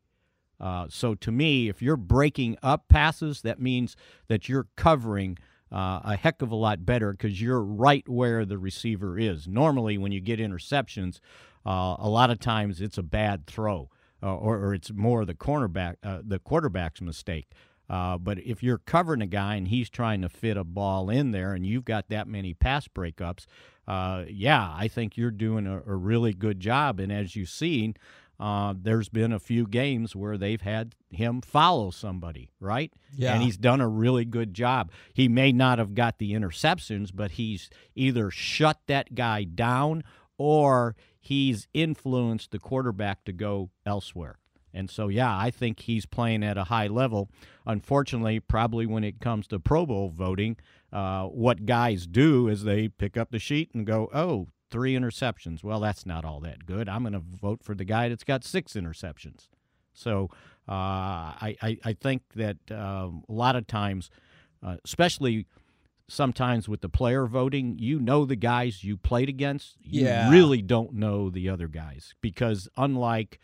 [0.60, 3.95] Uh, so to me, if you're breaking up passes, that means
[4.28, 5.38] that you're covering
[5.71, 9.47] uh, a heck of a lot better because you're right where the receiver is.
[9.47, 11.19] Normally, when you get interceptions,
[11.65, 13.89] uh, a lot of times it's a bad throw,
[14.21, 17.49] uh, or, or it's more the cornerback, uh, the quarterback's mistake.
[17.89, 21.32] Uh, but if you're covering a guy and he's trying to fit a ball in
[21.32, 23.45] there, and you've got that many pass breakups,
[23.88, 26.99] uh, yeah, I think you're doing a, a really good job.
[26.99, 27.95] And as you've seen,
[28.39, 32.91] uh, there's been a few games where they've had him follow somebody, right?
[33.15, 33.34] Yeah.
[33.34, 34.91] And he's done a really good job.
[35.13, 40.04] He may not have got the interceptions, but he's either shut that guy down
[40.38, 44.38] or he's influenced the quarterback to go elsewhere.
[44.71, 47.29] And so, yeah, I think he's playing at a high level.
[47.65, 50.57] Unfortunately, probably when it comes to Pro Bowl voting,
[50.93, 55.63] uh, what guys do is they pick up the sheet and go, oh, three interceptions.
[55.63, 56.88] Well, that's not all that good.
[56.88, 59.47] I'm going to vote for the guy that's got six interceptions.
[59.93, 60.29] So
[60.67, 64.11] uh, I, I, I think that um, a lot of times,
[64.61, 65.47] uh, especially
[66.07, 69.75] sometimes with the player voting, you know the guys you played against.
[69.81, 70.29] You Yeah.
[70.29, 73.39] really don't know the other guys because unlike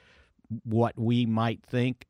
[0.64, 2.06] what we might think,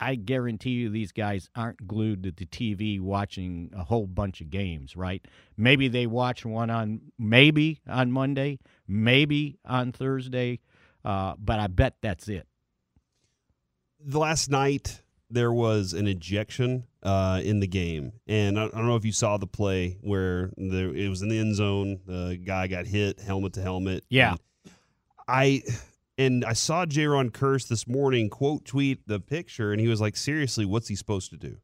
[0.00, 4.50] I- guarantee you these guys aren't glued to the TV watching a whole bunch of
[4.50, 5.24] games, right?
[5.56, 10.58] Maybe they watch one on maybe on Monday, maybe on Thursday,
[11.04, 12.46] uh, but I bet that's it.
[14.06, 18.86] the last night there was an ejection uh, in the game, and I, I don't
[18.86, 22.00] know if you saw the play where there, it was in the end zone.
[22.06, 24.04] The guy got hit helmet to helmet.
[24.08, 24.30] Yeah.
[24.30, 24.40] And
[25.28, 25.62] I
[26.16, 30.16] and I saw Jaron Curse this morning quote tweet the picture, and he was like,
[30.16, 31.58] "Seriously, what's he supposed to do?"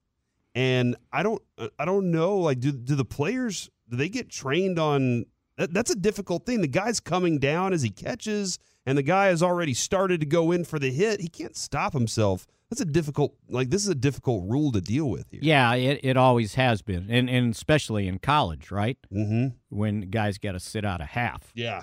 [0.55, 1.41] And I don't,
[1.79, 2.39] I don't know.
[2.39, 5.27] Like, do do the players do they get trained on?
[5.57, 6.61] That, that's a difficult thing.
[6.61, 10.53] The guy's coming down as he catches, and the guy has already started to go
[10.53, 11.21] in for the hit.
[11.21, 12.47] He can't stop himself.
[12.71, 13.35] That's a difficult.
[13.49, 15.41] Like, this is a difficult rule to deal with here.
[15.43, 18.97] Yeah, it, it always has been, and and especially in college, right?
[19.13, 19.57] Mm-hmm.
[19.71, 21.53] When guys got to sit out a half.
[21.55, 21.83] Yeah.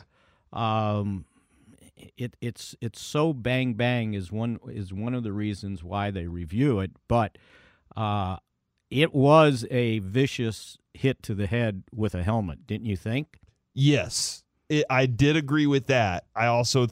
[0.54, 1.26] Um,
[2.16, 6.28] it it's it's so bang bang is one is one of the reasons why they
[6.28, 7.38] review it, but
[7.96, 8.38] uh,
[8.90, 13.40] it was a vicious hit to the head with a helmet, didn't you think?
[13.74, 16.26] Yes, it, I did agree with that.
[16.36, 16.88] I also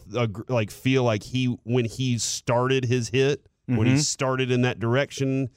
[0.47, 3.99] like feel like he when he started his hit, when he Mhm.
[4.03, 5.49] started in that direction,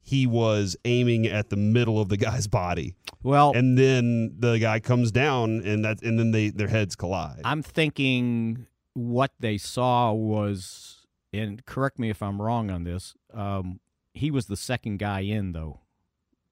[0.00, 2.94] he was aiming at the middle of the guy's body.
[3.22, 7.40] Well, and then the guy comes down, and that and then they their heads collide.
[7.44, 13.14] I'm thinking what they saw was, and correct me if I'm wrong on this.
[13.34, 13.80] Um,
[14.14, 15.80] he was the second guy in, though,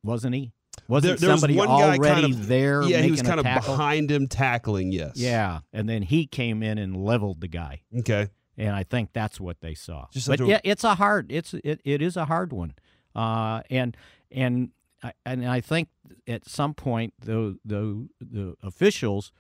[0.03, 0.53] wasn't he?
[0.89, 3.41] Wasn't there, there was somebody one guy already kind of there Yeah, he was kind
[3.41, 3.75] of tackle?
[3.75, 4.93] behind him tackling.
[4.93, 5.13] Yes.
[5.17, 7.83] Yeah, and then he came in and leveled the guy.
[7.99, 8.29] Okay.
[8.57, 10.07] And I think that's what they saw.
[10.13, 11.33] Just but a- yeah, it's a hard.
[11.33, 12.75] It's it, it is a hard one.
[13.15, 13.97] Uh, and
[14.31, 14.71] and
[15.03, 15.89] I, and I think
[16.29, 19.33] at some point the the the officials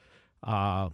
[0.42, 0.88] uh,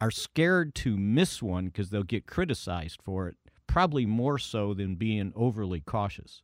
[0.00, 3.36] are scared to miss one because they'll get criticized for it.
[3.66, 6.42] Probably more so than being overly cautious.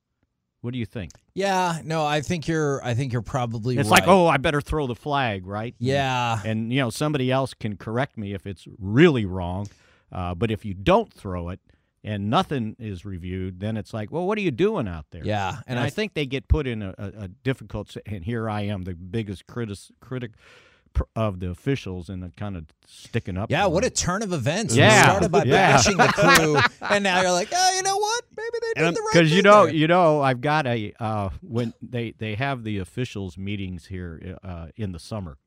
[0.62, 1.12] What do you think?
[1.34, 2.82] Yeah, no, I think you're.
[2.84, 3.76] I think you're probably.
[3.78, 4.00] It's right.
[4.00, 5.74] like, oh, I better throw the flag, right?
[5.78, 6.40] Yeah.
[6.44, 9.68] And, you know, somebody else can correct me if it's really wrong.
[10.10, 11.60] Uh, but if you don't throw it
[12.02, 15.22] and nothing is reviewed, then it's like, well, what are you doing out there?
[15.24, 17.96] Yeah, And, and I, I- think they get put in a, a, a difficult.
[18.06, 20.32] And here I am, the biggest critic critic
[21.14, 23.50] of the officials, and kind of sticking up.
[23.50, 24.74] Yeah, what a turn of events.
[24.74, 24.96] Yeah.
[24.96, 25.72] You started by Yeah.
[25.76, 28.15] bashing the crew, and now you're like, oh, you know what?
[28.36, 29.74] Maybe they did the right because you know there.
[29.74, 34.68] you know I've got a uh, when they they have the officials meetings here uh,
[34.76, 35.38] in the summer,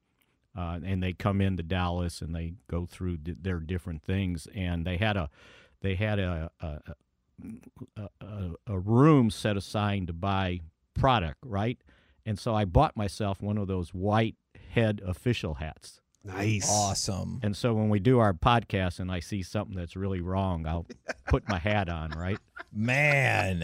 [0.58, 4.86] uh, and they come into Dallas and they go through d- their different things, and
[4.86, 5.30] they had a
[5.82, 6.80] they had a a,
[7.97, 10.60] a, a, a room set aside to buy
[10.93, 11.78] product, right?
[12.25, 14.36] And so I bought myself one of those white
[14.71, 16.02] head official hats.
[16.36, 16.70] Nice.
[16.70, 17.39] Awesome.
[17.44, 20.86] And so when we do our podcast and I see something that's really wrong, I'll
[21.28, 22.38] put my hat on, right?
[22.74, 23.63] Man.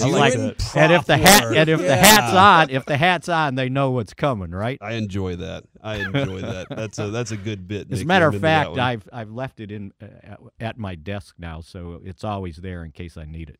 [0.00, 0.54] I like Doing.
[0.76, 3.90] And if the hat and if the hat's on, if the hat's on, they know
[3.92, 4.78] what's coming, right?
[4.80, 5.64] I enjoy that.
[5.82, 6.66] I enjoy that.
[6.70, 7.90] That's a that's a good bit.
[7.90, 8.70] As a matter of fact.
[8.78, 12.84] I've I've left it in uh, at- at my desk now, so it's always there
[12.84, 13.58] in case I need it.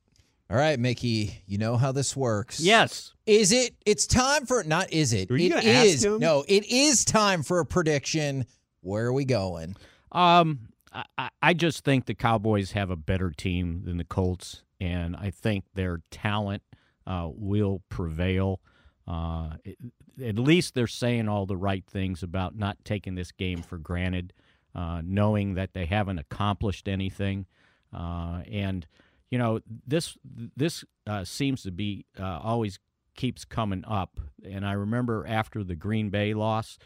[0.50, 2.58] All right, Mickey, you know how this works.
[2.58, 3.14] Yes.
[3.24, 3.74] Is it?
[3.86, 4.92] It's time for not.
[4.92, 5.30] Is it?
[5.30, 6.18] Were you It gonna ask him?
[6.18, 8.46] No, it is time for a prediction.
[8.80, 9.76] Where are we going?
[10.10, 14.64] Um, I- I, I just think the Cowboys have a better team than the Colts,
[14.80, 16.64] and I think their talent
[17.06, 18.60] uh, will prevail.
[19.06, 19.78] Uh, it-
[20.20, 24.32] at least they're saying all the right things about not taking this game for granted,
[24.74, 27.46] uh, knowing that they haven't accomplished anything,
[27.94, 28.86] uh, and
[29.30, 30.16] you know this
[30.56, 32.78] this uh, seems to be uh, always
[33.16, 34.18] keeps coming up.
[34.44, 36.78] And I remember after the Green Bay loss,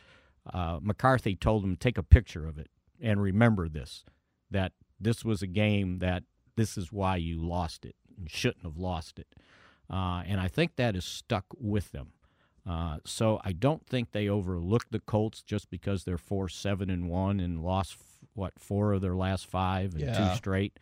[0.53, 2.69] uh, McCarthy told him take a picture of it
[3.01, 4.05] and remember this
[4.51, 6.23] that this was a game that
[6.57, 9.27] this is why you lost it and shouldn't have lost it.
[9.91, 12.13] Uh, and I think that is stuck with them.
[12.67, 17.11] Uh, so I don't think they overlooked the Colts just because they're four seven and
[17.11, 17.97] one and lost
[18.35, 20.31] what four of their last five and Yeah.
[20.31, 20.79] two straight.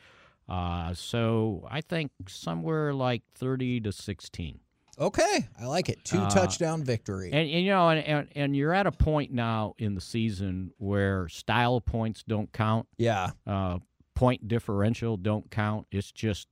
[0.49, 4.61] Uh, so I think somewhere like thirty to sixteen.
[4.99, 6.05] Okay, I like it.
[6.05, 7.29] Two Uh, touchdown victory.
[7.33, 10.73] And, and you know, and, and and you're at a point now in the season
[10.79, 12.87] where style points don't count.
[12.99, 13.31] yeah.
[13.47, 13.79] Uh,
[14.15, 15.87] point differential don't count.
[15.91, 16.47] It's just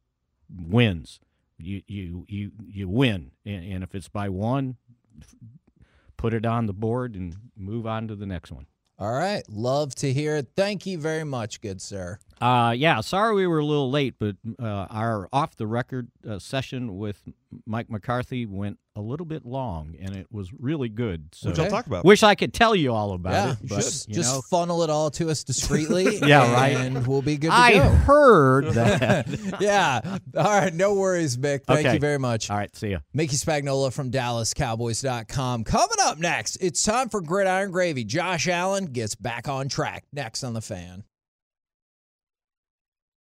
[0.51, 1.21] wins.
[1.59, 4.77] You you you you win, and, and if it's by one,
[6.17, 8.67] put it on the board and move on to the next one.
[8.99, 9.43] All right.
[9.49, 10.49] Love to hear it.
[10.57, 12.19] Thank you very much, good sir.
[12.41, 16.39] Uh, yeah, sorry we were a little late, but uh, our off the record uh,
[16.39, 17.21] session with
[17.67, 21.29] Mike McCarthy went a little bit long, and it was really good.
[21.35, 22.05] So Which I'll talk about.
[22.05, 24.83] Wish I could tell you all about Yeah, it, but just, you just know, funnel
[24.83, 26.19] it all to us discreetly.
[26.27, 26.77] Yeah, right.
[26.77, 27.89] And we'll be good to I go.
[27.91, 29.27] heard that.
[29.61, 30.01] yeah.
[30.37, 30.73] All right.
[30.73, 31.65] No worries, Mick.
[31.67, 31.95] Thank Okay.
[31.95, 32.51] you very much.
[32.51, 32.99] all right, see ya.
[33.13, 35.65] Mickey Spagnola from DallasCowboys.com.
[35.65, 38.05] Coming up next, it's time for Gridiron Gravy.
[38.05, 40.05] Josh Allen gets back on track.
[40.13, 41.05] Next on the fan.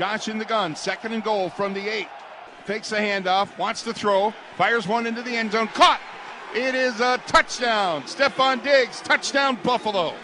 [0.00, 2.08] Josh in the gun, second and goal from the eight.
[2.64, 6.00] Fakes a handoff, wants to throw, fires one into the end zone, caught.
[6.54, 8.04] It is a touchdown.
[8.04, 10.14] Stefon Diggs, touchdown Buffalo.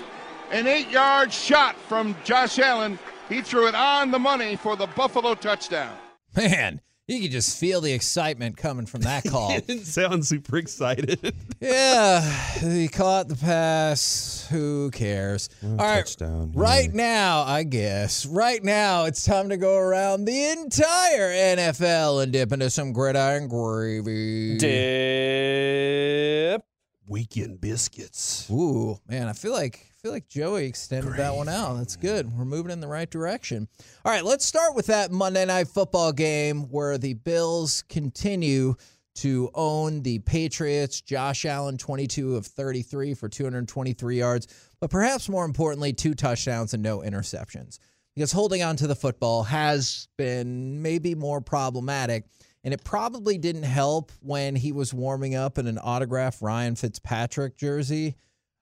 [0.50, 2.98] An eight yard shot from Josh Allen.
[3.28, 5.94] He threw it on the money for the Buffalo touchdown.
[6.34, 9.52] Man, You could just feel the excitement coming from that call.
[9.52, 11.32] he didn't sound super excited.
[11.60, 12.20] yeah,
[12.58, 14.44] he caught the pass.
[14.50, 15.48] Who cares?
[15.62, 16.50] All right, touchdown.
[16.56, 18.26] right now, I guess.
[18.26, 23.46] Right now, it's time to go around the entire NFL and dip into some gridiron
[23.46, 24.58] gravy.
[24.58, 26.64] Dip.
[27.06, 28.50] Weekend biscuits.
[28.50, 31.78] Ooh, man, I feel like I feel like Joey extended that one out.
[31.78, 32.32] That's good.
[32.38, 33.66] We're moving in the right direction.
[34.04, 38.76] All right, let's start with that Monday night football game where the Bills continue
[39.16, 41.00] to own the Patriots.
[41.00, 44.46] Josh Allen 22 of 33 for 223 yards,
[44.80, 47.80] but perhaps more importantly, two touchdowns and no interceptions.
[48.14, 52.26] Because holding on to the football has been maybe more problematic.
[52.62, 57.56] And it probably didn't help when he was warming up in an autographed Ryan Fitzpatrick
[57.56, 58.14] jersey.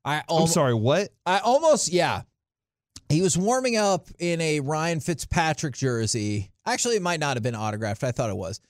[0.05, 1.09] I I'm sorry, what?
[1.25, 2.23] I almost, yeah.
[3.09, 6.51] He was warming up in a Ryan Fitzpatrick jersey.
[6.67, 8.03] Actually, it might not have been autographed.
[8.03, 8.61] I thought it was.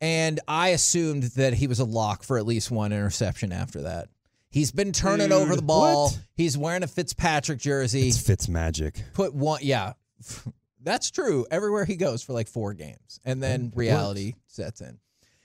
[0.00, 4.08] And I assumed that he was a lock for at least one interception after that.
[4.50, 6.06] He's been turning Dude, over the ball.
[6.08, 6.20] what?
[6.34, 8.08] He's wearing a Fitzpatrick jersey.
[8.08, 9.02] It's Fitz magic.
[9.14, 9.92] Put one, yeah.
[10.82, 11.46] That's true.
[11.50, 13.20] Everywhere he goes for like four games.
[13.24, 14.98] And then reality sets in.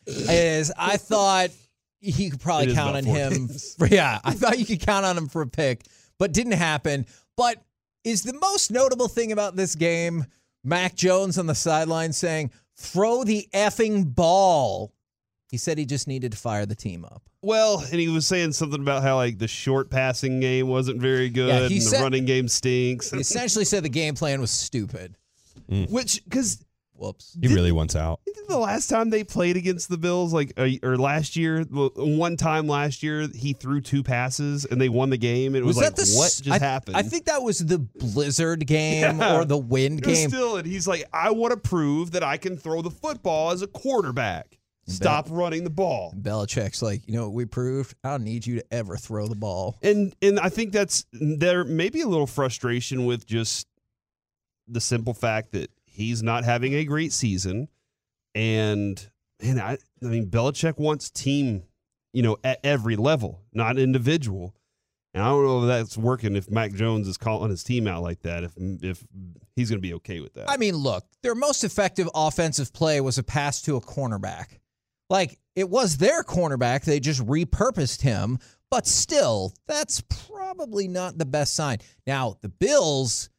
[0.07, 1.51] Is I thought
[1.99, 3.47] you could probably is count on him.
[3.77, 5.83] For, yeah, I thought you could count on him for a pick,
[6.19, 7.05] but didn't happen.
[7.35, 7.61] But
[8.03, 10.25] is the most notable thing about this game
[10.63, 14.93] Mac Jones on the sideline saying, throw the effing ball?
[15.49, 17.21] He said he just needed to fire the team up.
[17.41, 21.29] Well, and he was saying something about how like the short passing game wasn't very
[21.29, 23.11] good, Yeah, he and said- the running game stinks.
[23.11, 25.15] He essentially said the game plan was stupid.
[25.71, 25.89] Mm.
[25.91, 26.63] Which, because
[26.97, 27.37] Whoops.
[27.39, 28.19] He really wants out.
[28.47, 33.03] the last time they played against the Bills, like or last year, one time last
[33.03, 35.55] year, he threw two passes and they won the game.
[35.55, 36.97] It was, like, the what just I, happened?
[36.97, 39.37] I think that was the Blizzard game Yeah.
[39.37, 40.29] or the wind It game.
[40.29, 43.61] Still, and he's like, I want to prove that I can throw the football as
[43.61, 44.57] a quarterback.
[44.89, 46.13] Stop running the ball.
[46.17, 47.93] Belichick's like, you know what we proved?
[48.05, 49.75] I don't need you to ever throw the ball.
[49.83, 53.67] And and I think that's there may be a little frustration with just
[54.69, 57.67] the simple fact that he's not having a great season.
[58.35, 59.09] And
[59.41, 61.63] man, I I mean Belichick wants team,
[62.13, 64.55] you know, at every level, not individual.
[65.13, 68.03] And I don't know if that's working if Mac Jones is calling his team out
[68.03, 69.03] like that, if if
[69.55, 70.49] he's gonna be okay with that.
[70.49, 74.59] I mean, look, their most effective offensive play was a pass to a cornerback.
[75.09, 76.83] Like, it was their cornerback.
[76.83, 78.39] They just repurposed him.
[78.69, 81.77] But still, that's probably not the best sign.
[82.05, 83.29] Now, the Bills,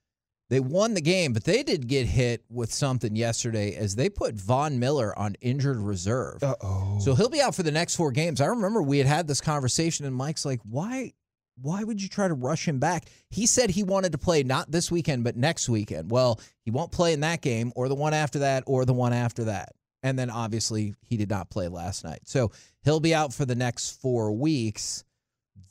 [0.51, 4.35] they won the game, but they did get hit with something yesterday as they put
[4.35, 6.43] Von Miller on injured reserve.
[6.43, 6.99] Uh-oh.
[7.01, 8.41] So he'll be out for the next four games.
[8.41, 11.13] I remember we had had this conversation, and Mike's like, why?
[11.61, 13.07] Why would you try to rush him back?
[13.31, 16.09] He said he wanted to play not this weekend, but next weekend.
[16.09, 19.13] Well, he won't play in that game or the one after that or the one
[19.13, 19.73] after that.
[20.05, 22.21] And then obviously he did not play last night.
[22.27, 22.53] So
[22.85, 25.03] he'll be out for the next four weeks.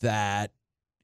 [0.01, 0.51] That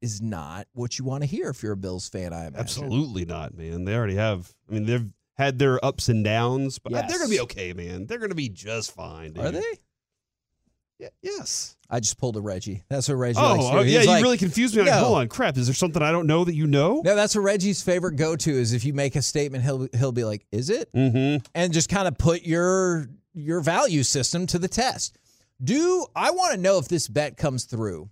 [0.04, 2.60] is not what you want to hear if you're a Bills fan, I imagine.
[2.60, 3.86] Absolutely not, man.
[3.86, 4.54] They already have.
[4.70, 8.06] I mean, they've had their ups and downs, but they're going to be okay, man.
[8.06, 9.36] They're going to be just fine.
[9.39, 9.64] Are they?
[10.99, 11.76] Yeah, yes.
[11.89, 12.84] I just pulled a Reggie.
[12.89, 13.78] That's what Reggie Oh, likes to do.
[13.78, 14.01] oh, He's yeah.
[14.01, 14.84] You like, really confused me.
[14.84, 15.58] Like, "No." hold on, crap.
[15.58, 17.01] Is there something I don't know that you know?
[17.04, 20.12] No, that's what Reggie's favorite go to is if you make a statement, he'll he'll
[20.12, 21.45] be like, "Is it?" Mm-hmm.
[21.56, 25.18] and just kind of put your your value system to the test.
[25.64, 28.10] Do I want to know if this bet comes through?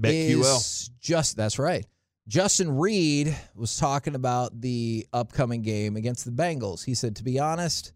[0.00, 0.56] BetQL.
[0.56, 1.86] Is Just that's right.
[2.28, 6.84] Justin Reid was talking about the upcoming game against the Bengals.
[6.84, 7.92] He said, "To be honest,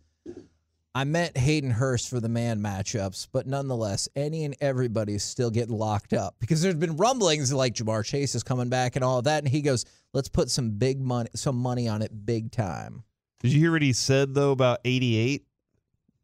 [0.95, 5.51] I met Hayden Hurst for the man matchups, but nonetheless, any and everybody is still
[5.51, 9.19] getting locked up because there's been rumblings like Ja'Marr Chase is coming back and all
[9.19, 12.51] of that." And he goes, "Let's put some big money, some money on it, big
[12.51, 13.05] time."
[13.41, 15.45] Did you hear what he said though about 88?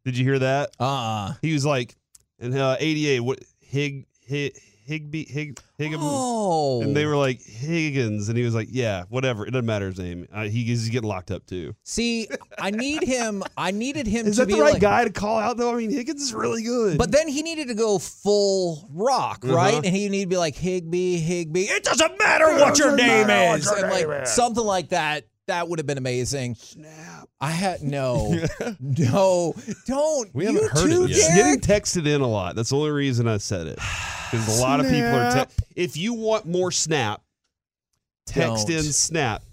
[0.03, 0.71] Did you hear that?
[0.79, 0.85] Uh.
[0.85, 1.95] uh He was like,
[2.39, 3.19] and uh, 88.
[3.21, 4.59] What Hig Hig
[4.91, 5.99] Higby Hig Higgum?
[6.01, 6.81] Oh.
[6.81, 9.45] And they were like Higgins, and he was like, yeah, whatever.
[9.47, 10.27] It doesn't matter his name.
[10.33, 11.73] Uh, he, he's getting locked up too.
[11.83, 12.27] See,
[12.59, 13.41] I need him.
[13.57, 15.73] I needed him Is to that be the right like, guy to call out though?
[15.73, 16.97] I mean, Higgins is really good.
[16.97, 19.55] But then he needed to go full rock, Uh-huh.
[19.55, 19.75] right?
[19.75, 21.63] And he needed to be like Higby, Higby.
[21.63, 25.25] It doesn't matter what your name is, and like something like that.
[25.47, 26.55] That would have been amazing.
[26.55, 27.27] Snap.
[27.41, 28.39] I had no,
[28.79, 29.53] no,
[29.87, 30.33] don't.
[30.33, 31.09] We haven't heard it too, yet.
[31.09, 32.55] It's getting texted in a lot.
[32.55, 33.79] That's the only reason I said it.
[34.31, 35.45] Because a lot of people are.
[35.45, 37.21] Te- if you want more snap,
[38.25, 38.77] text Don't.
[38.77, 39.43] in snap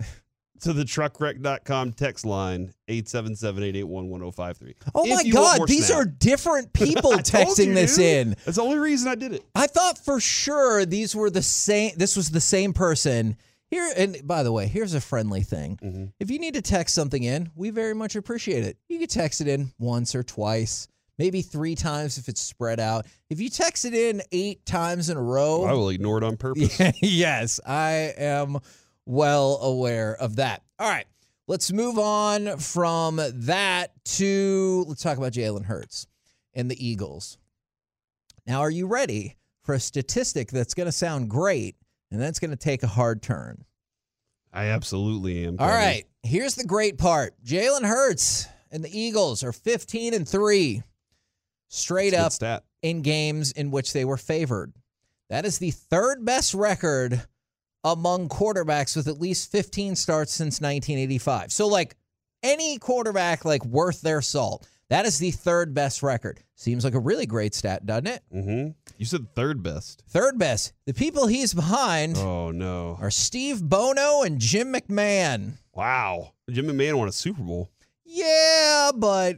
[0.60, 4.74] to the truckwreck.com text line 877-881-1053.
[4.94, 5.98] Oh If my God, these snap.
[5.98, 8.04] are different people texting you, this dude.
[8.04, 8.28] in.
[8.44, 9.44] That's the only reason I did it.
[9.54, 11.92] I thought for sure these were the same.
[11.96, 13.36] This was the same person
[13.70, 15.78] Here and by the way, here's a friendly thing.
[15.82, 16.04] Mm-hmm.
[16.20, 18.78] If you need to text something in, we very much appreciate it.
[18.88, 20.88] You can text it in once or twice,
[21.18, 23.06] maybe three times if it's spread out.
[23.28, 26.36] If you text it in eight times in a row, I will ignore it on
[26.38, 26.80] purpose.
[27.02, 28.58] yes, I am
[29.06, 30.62] well aware of that.
[30.78, 31.06] All right,
[31.46, 36.06] let's move on from that to let's talk about Jalen Hurts
[36.54, 37.38] and the Eagles.
[38.46, 41.76] Now, are you ready for a statistic that's going to sound great
[42.10, 43.64] and that's going to take a hard turn?
[44.52, 45.56] I absolutely am.
[45.58, 45.78] All Kevin.
[46.22, 50.82] here's the great part Jalen Hurts and the Eagles are 15 and 3
[51.68, 52.64] straight That's a good up stat.
[52.82, 54.72] in games in which they were favored.
[55.30, 57.22] That is the third best record
[57.84, 61.52] among quarterbacks with at least 15 starts since 1985.
[61.52, 61.96] So, like
[62.42, 66.40] any quarterback, like worth their salt, that is the third best record.
[66.54, 68.22] Seems like a really great stat, doesn't it?
[68.34, 68.70] Mm-hmm.
[68.96, 70.02] You said third best.
[70.08, 70.72] Third best.
[70.86, 72.96] The people he's behind Oh no!
[73.00, 75.52] are Steve Bono and Jim McMahon.
[75.74, 77.70] Wow, Jim McMahon won a Super Bowl.
[78.04, 79.36] Yeah, but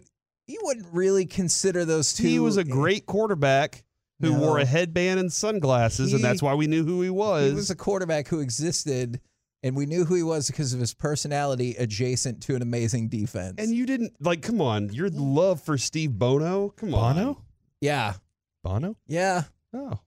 [0.51, 2.25] you wouldn't really consider those two.
[2.27, 3.85] He was a great quarterback
[4.21, 4.39] who No.
[4.41, 7.49] wore a headband and sunglasses, and that's why we knew who he was.
[7.51, 9.21] He was a quarterback who existed,
[9.63, 13.55] and we knew who he was because of his personality adjacent to an amazing defense.
[13.59, 14.43] and you didn't like.
[14.43, 16.69] Come on, your love for Steve Bono.
[16.71, 17.43] Come on, Bono?
[17.81, 18.15] yeah,
[18.63, 18.97] Bono?
[19.07, 19.45] yeah.
[19.73, 20.01] Oh.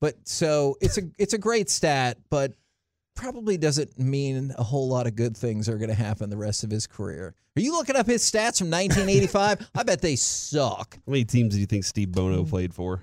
[0.00, 2.52] But so it's a it's a great stat, but
[3.16, 6.62] probably doesn't mean a whole lot of good things are going to happen the rest
[6.62, 7.34] of his career.
[7.56, 9.70] Are you looking up his stats from 1985?
[9.74, 10.94] I bet they suck.
[10.94, 13.02] How many teams do you think Steve Bono played for?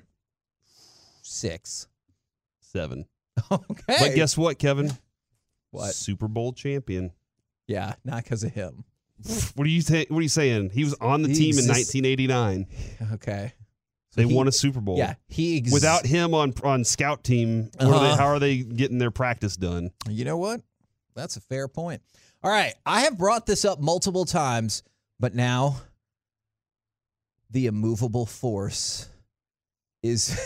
[1.21, 1.87] Six.
[2.61, 3.05] Seven.
[3.51, 3.95] Okay.
[3.99, 4.91] But guess what, Kevin?
[5.71, 5.95] What?
[5.95, 7.11] Super Bowl champion.
[7.65, 8.83] Yeah, not because of him.
[9.55, 10.69] What are you ta- What are you saying?
[10.71, 12.67] He was on the He team in exists- 1989.
[13.13, 13.53] Okay.
[14.15, 14.97] They he- won a Super Bowl.
[14.97, 18.15] Yeah, he ex- Without him on on scout team, what are they, Uh-huh.
[18.17, 19.91] how are they getting their practice done?
[20.09, 20.61] You know what?
[21.15, 22.01] That's a fair point.
[22.43, 22.73] All right.
[22.85, 24.83] I have brought this up multiple times,
[25.19, 25.77] but now
[27.49, 29.07] the immovable force
[30.01, 30.37] is.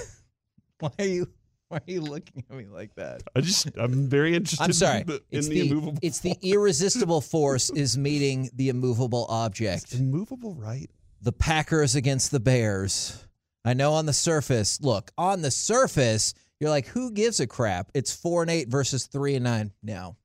[0.80, 1.30] why are you?
[1.70, 3.24] Why are you looking at me like that?
[3.36, 4.64] I just I'm very interested.
[4.64, 5.02] I'm sorry.
[5.02, 6.00] in the, it's in the, the immovable.
[6.02, 9.94] it's the irresistible force is meeting the immovable object.
[9.94, 10.90] immovable, right?
[11.22, 13.26] The Packers against the Bears.
[13.68, 17.92] I know on the surface, look, on the surface, you're like, who gives a crap?
[17.94, 19.72] It's four and eight versus three and nine.
[19.84, 20.16] Now,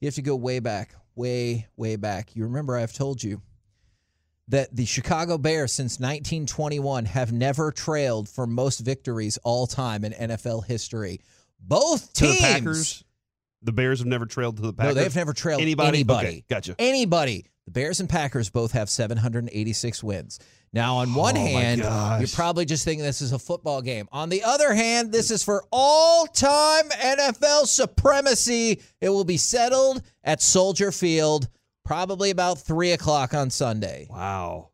[0.00, 2.34] You have to go way back, way, way back.
[2.34, 3.40] You remember I've told you
[4.48, 10.12] that the Chicago Bears since 1921 have never trailed for most victories all time in
[10.12, 11.20] NFL history.
[11.60, 12.36] Both To teams.
[12.40, 13.04] the Packers.
[13.62, 14.96] The Bears have never trailed to the Packers.
[14.96, 15.88] No, they've never trailed anybody.
[15.98, 16.28] anybody.
[16.28, 16.74] Okay, gotcha.
[16.80, 17.46] Anybody.
[17.66, 20.40] The Bears and Packers both have 786 wins.
[20.72, 21.80] Now, on one Oh, hand,
[22.20, 24.08] you're probably just thinking this is a football game.
[24.10, 28.80] On the other hand, this is for all time NFL supremacy.
[29.00, 31.48] It will be settled at Soldier Field
[31.84, 34.06] probably about 3 o'clock on Sunday.
[34.10, 34.70] Wow.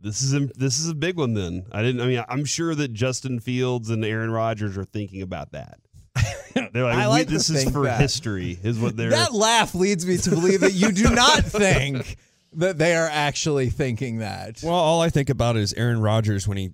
[0.00, 1.66] This is a, this is a big one then.
[1.70, 5.52] I didn't I mean I'm sure that Justin Fields and Aaron Rodgers are thinking about
[5.52, 5.78] that.
[6.72, 8.00] They're like, I like this is for that.
[8.00, 12.16] history is what they're That laugh leads me to believe that you do not think
[12.54, 14.60] that they are actually thinking that.
[14.62, 16.72] Well, all I think about is Aaron Rodgers when he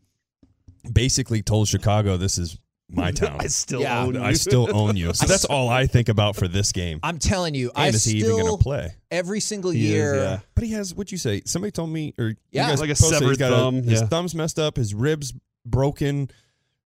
[0.92, 2.58] basically told Chicago, "This is
[2.90, 3.36] my town.
[3.40, 4.02] I still Yeah.
[4.02, 4.22] own you.
[4.22, 7.00] I still own you." So that's all I think about for this game.
[7.02, 8.94] I'm telling you, I And is he still even going to play?
[9.10, 10.14] every single He is, year.
[10.16, 10.40] yeah.
[10.54, 10.94] But he has.
[10.94, 11.42] What'd you say?
[11.44, 12.68] Somebody told me, or you Yeah.
[12.68, 14.06] guys Like a posted he's severed got thumb, his yeah.
[14.06, 15.32] thumb's messed up, his ribs
[15.66, 16.30] broken.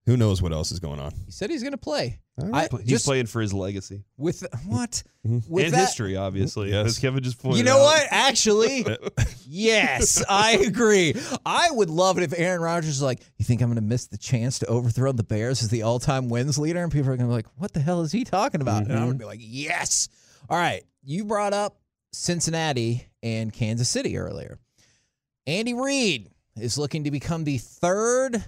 [0.07, 1.13] Who knows what else is going on?
[1.27, 2.19] He said he's going to play.
[2.41, 2.67] All I.
[2.79, 5.03] He's just playing for his legacy with what?
[5.27, 5.47] Mhm.
[5.49, 6.71] With and that, history, obviously.
[6.71, 6.87] Yes.
[6.87, 7.83] As Kevin just pointed You know out.
[7.83, 8.07] what?
[8.11, 8.87] Actually,
[9.47, 11.15] yes, I agree.
[11.45, 14.07] I would love it if Aaron Rodgers is like, "You think I'm going to miss
[14.07, 17.29] the chance to overthrow the Bears as the all-time wins leader?" And people are going
[17.29, 19.25] to be like, "What the hell is he talking about?" And I'm going to be
[19.27, 20.09] like, "Yes."
[20.49, 21.77] All right, you brought up
[22.13, 24.59] Cincinnati and Kansas City earlier.
[25.47, 28.45] Andy Reid is looking to become the third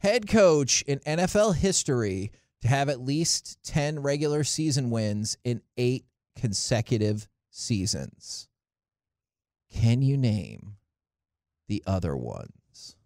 [0.00, 2.32] head coach in NFL history
[2.62, 6.04] to have at least 10 regular season wins in eight
[6.36, 8.48] consecutive seasons.
[9.72, 10.76] Can you name
[11.68, 12.96] the other ones?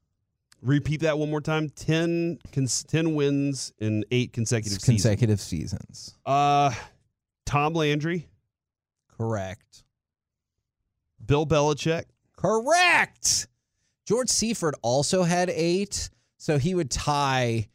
[0.62, 1.70] Repeat that one more time.
[1.70, 5.02] 10, cons- 10 wins in eight consecutive seasons.
[5.02, 6.16] consecutive seasons.
[6.26, 6.72] Uh,
[7.46, 8.28] Tom Landry,
[9.16, 9.84] Correct.
[11.24, 12.04] Bill Belichick.
[12.36, 13.48] Correct.
[14.06, 17.68] George Seifert also had eight, so he would tie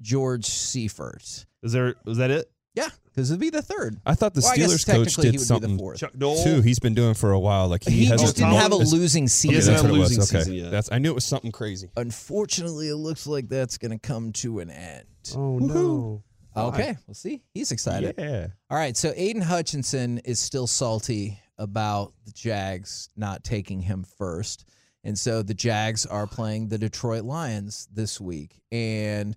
[0.00, 1.46] George Seifert.
[1.62, 1.94] Is there?
[2.04, 2.50] Was that it?
[2.74, 4.00] Yeah, because it'd be the third.
[4.06, 5.98] I thought the Well, Steelers coach technically he did the something fourth.
[5.98, 6.44] Chuck Noll.
[6.44, 6.62] too.
[6.62, 7.66] He's been doing for a while.
[7.66, 9.54] Like he, He has just didn't have a losing Okay, season.
[9.56, 10.16] doesn't that's have a it was.
[10.16, 10.70] losing Okay, season yet.
[10.70, 10.92] that's.
[10.92, 11.90] I knew it was something crazy.
[11.96, 15.06] Unfortunately, it looks like that's going to come to an end.
[15.34, 16.22] Oh no!
[16.56, 17.42] Okay, we'll see.
[17.52, 18.14] He's excited.
[18.16, 18.48] Yeah.
[18.70, 24.64] All right, so Aidan Hutchinson is still salty about the Jags not taking him first.
[25.04, 28.60] And so the Jags are playing the Detroit Lions this week.
[28.70, 29.36] And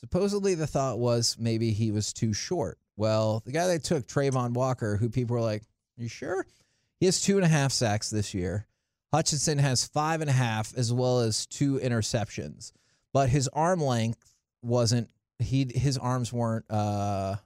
[0.00, 2.78] supposedly the thought was maybe he was too short.
[2.96, 5.62] Well, the guy they took, Travon Walker, who people were like,
[5.96, 6.46] you sure?
[6.98, 8.66] He has two and a half sacks this year.
[9.12, 12.72] Hutchinson has five and a half as well as two interceptions.
[13.12, 17.36] But his arm length wasn't he his arms weren't uh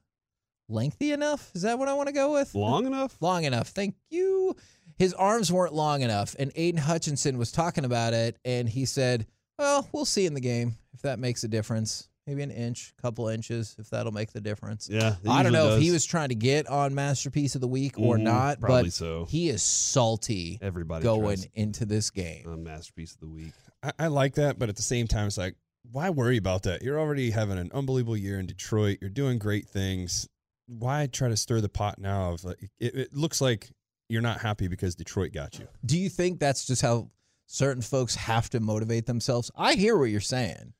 [0.68, 1.50] lengthy enough.
[1.54, 2.54] Is that what I want to go with?
[2.54, 3.16] Long enough?
[3.20, 3.68] Long enough.
[3.68, 4.56] Thank you.
[4.98, 6.36] His arms weren't long enough.
[6.38, 9.26] And Aidan Hutchinson was talking about it and he said,
[9.58, 12.08] Well, we'll see in the game if that makes a difference.
[12.26, 14.88] Maybe an inch, couple inches, if that'll make the difference.
[14.90, 17.68] Yeah, I don't know usually if he was trying to get on Masterpiece of the
[17.68, 19.26] Week or Mhm, not, probably but so.
[19.26, 22.46] he is salty Everybody going into this game.
[22.48, 23.52] on masterpiece of the week.
[23.82, 25.56] I, I like that, but at the same time, it's like,
[25.92, 26.80] why worry about that?
[26.82, 28.98] You're already having an unbelievable year in Detroit.
[29.02, 30.26] You're doing great things.
[30.66, 32.32] Why try to stir the pot now?
[32.32, 33.68] Of like, it, it looks like
[34.08, 35.68] you're not happy because Detroit got you.
[35.84, 37.10] Do you think that's just how
[37.46, 39.50] certain folks have to motivate themselves?
[39.54, 40.72] I hear what you're saying.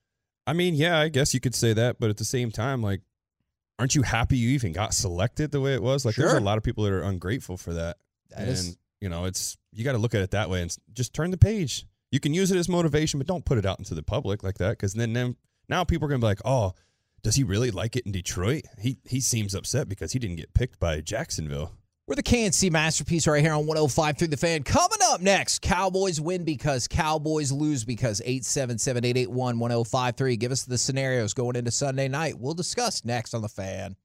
[0.47, 3.01] I mean, yeah, I guess you could say that, but at the same time, like,
[3.79, 6.05] aren't you happy you even got selected the way it was?
[6.05, 7.97] Like, there's a lot of people that are ungrateful for that.
[8.31, 10.75] That and, is- you know, it's, you got to look at it that way and
[10.93, 11.87] just turn the page.
[12.11, 14.59] You can use it as motivation, but don't put it out into the public like
[14.59, 15.37] that because then, then
[15.69, 16.73] now people are going to be like, oh,
[17.23, 18.65] does he really like it in Detroit?
[18.79, 21.73] He, he seems upset because he didn't get picked by Jacksonville.
[22.07, 24.63] We're the KNC masterpiece right here on 105 through the fan.
[24.63, 30.37] Coming up next, Cowboys win because Cowboys lose because 877 881 1053.
[30.37, 32.39] Give us the scenarios going into Sunday night.
[32.39, 33.97] We'll discuss next on the fan.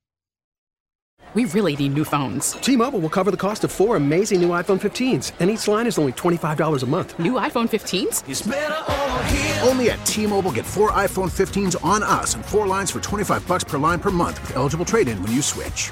[1.34, 2.54] We really need new phones.
[2.54, 5.98] T-Mobile will cover the cost of four amazing new iPhone 15s, and each line is
[5.98, 7.20] only $25 a month.
[7.20, 9.68] New iPhone 15s?
[9.68, 13.66] Only at T-Mobile get four iPhone 15s on us and four lines for 25 bucks
[13.66, 15.92] per line per month with eligible trade-in when you switch.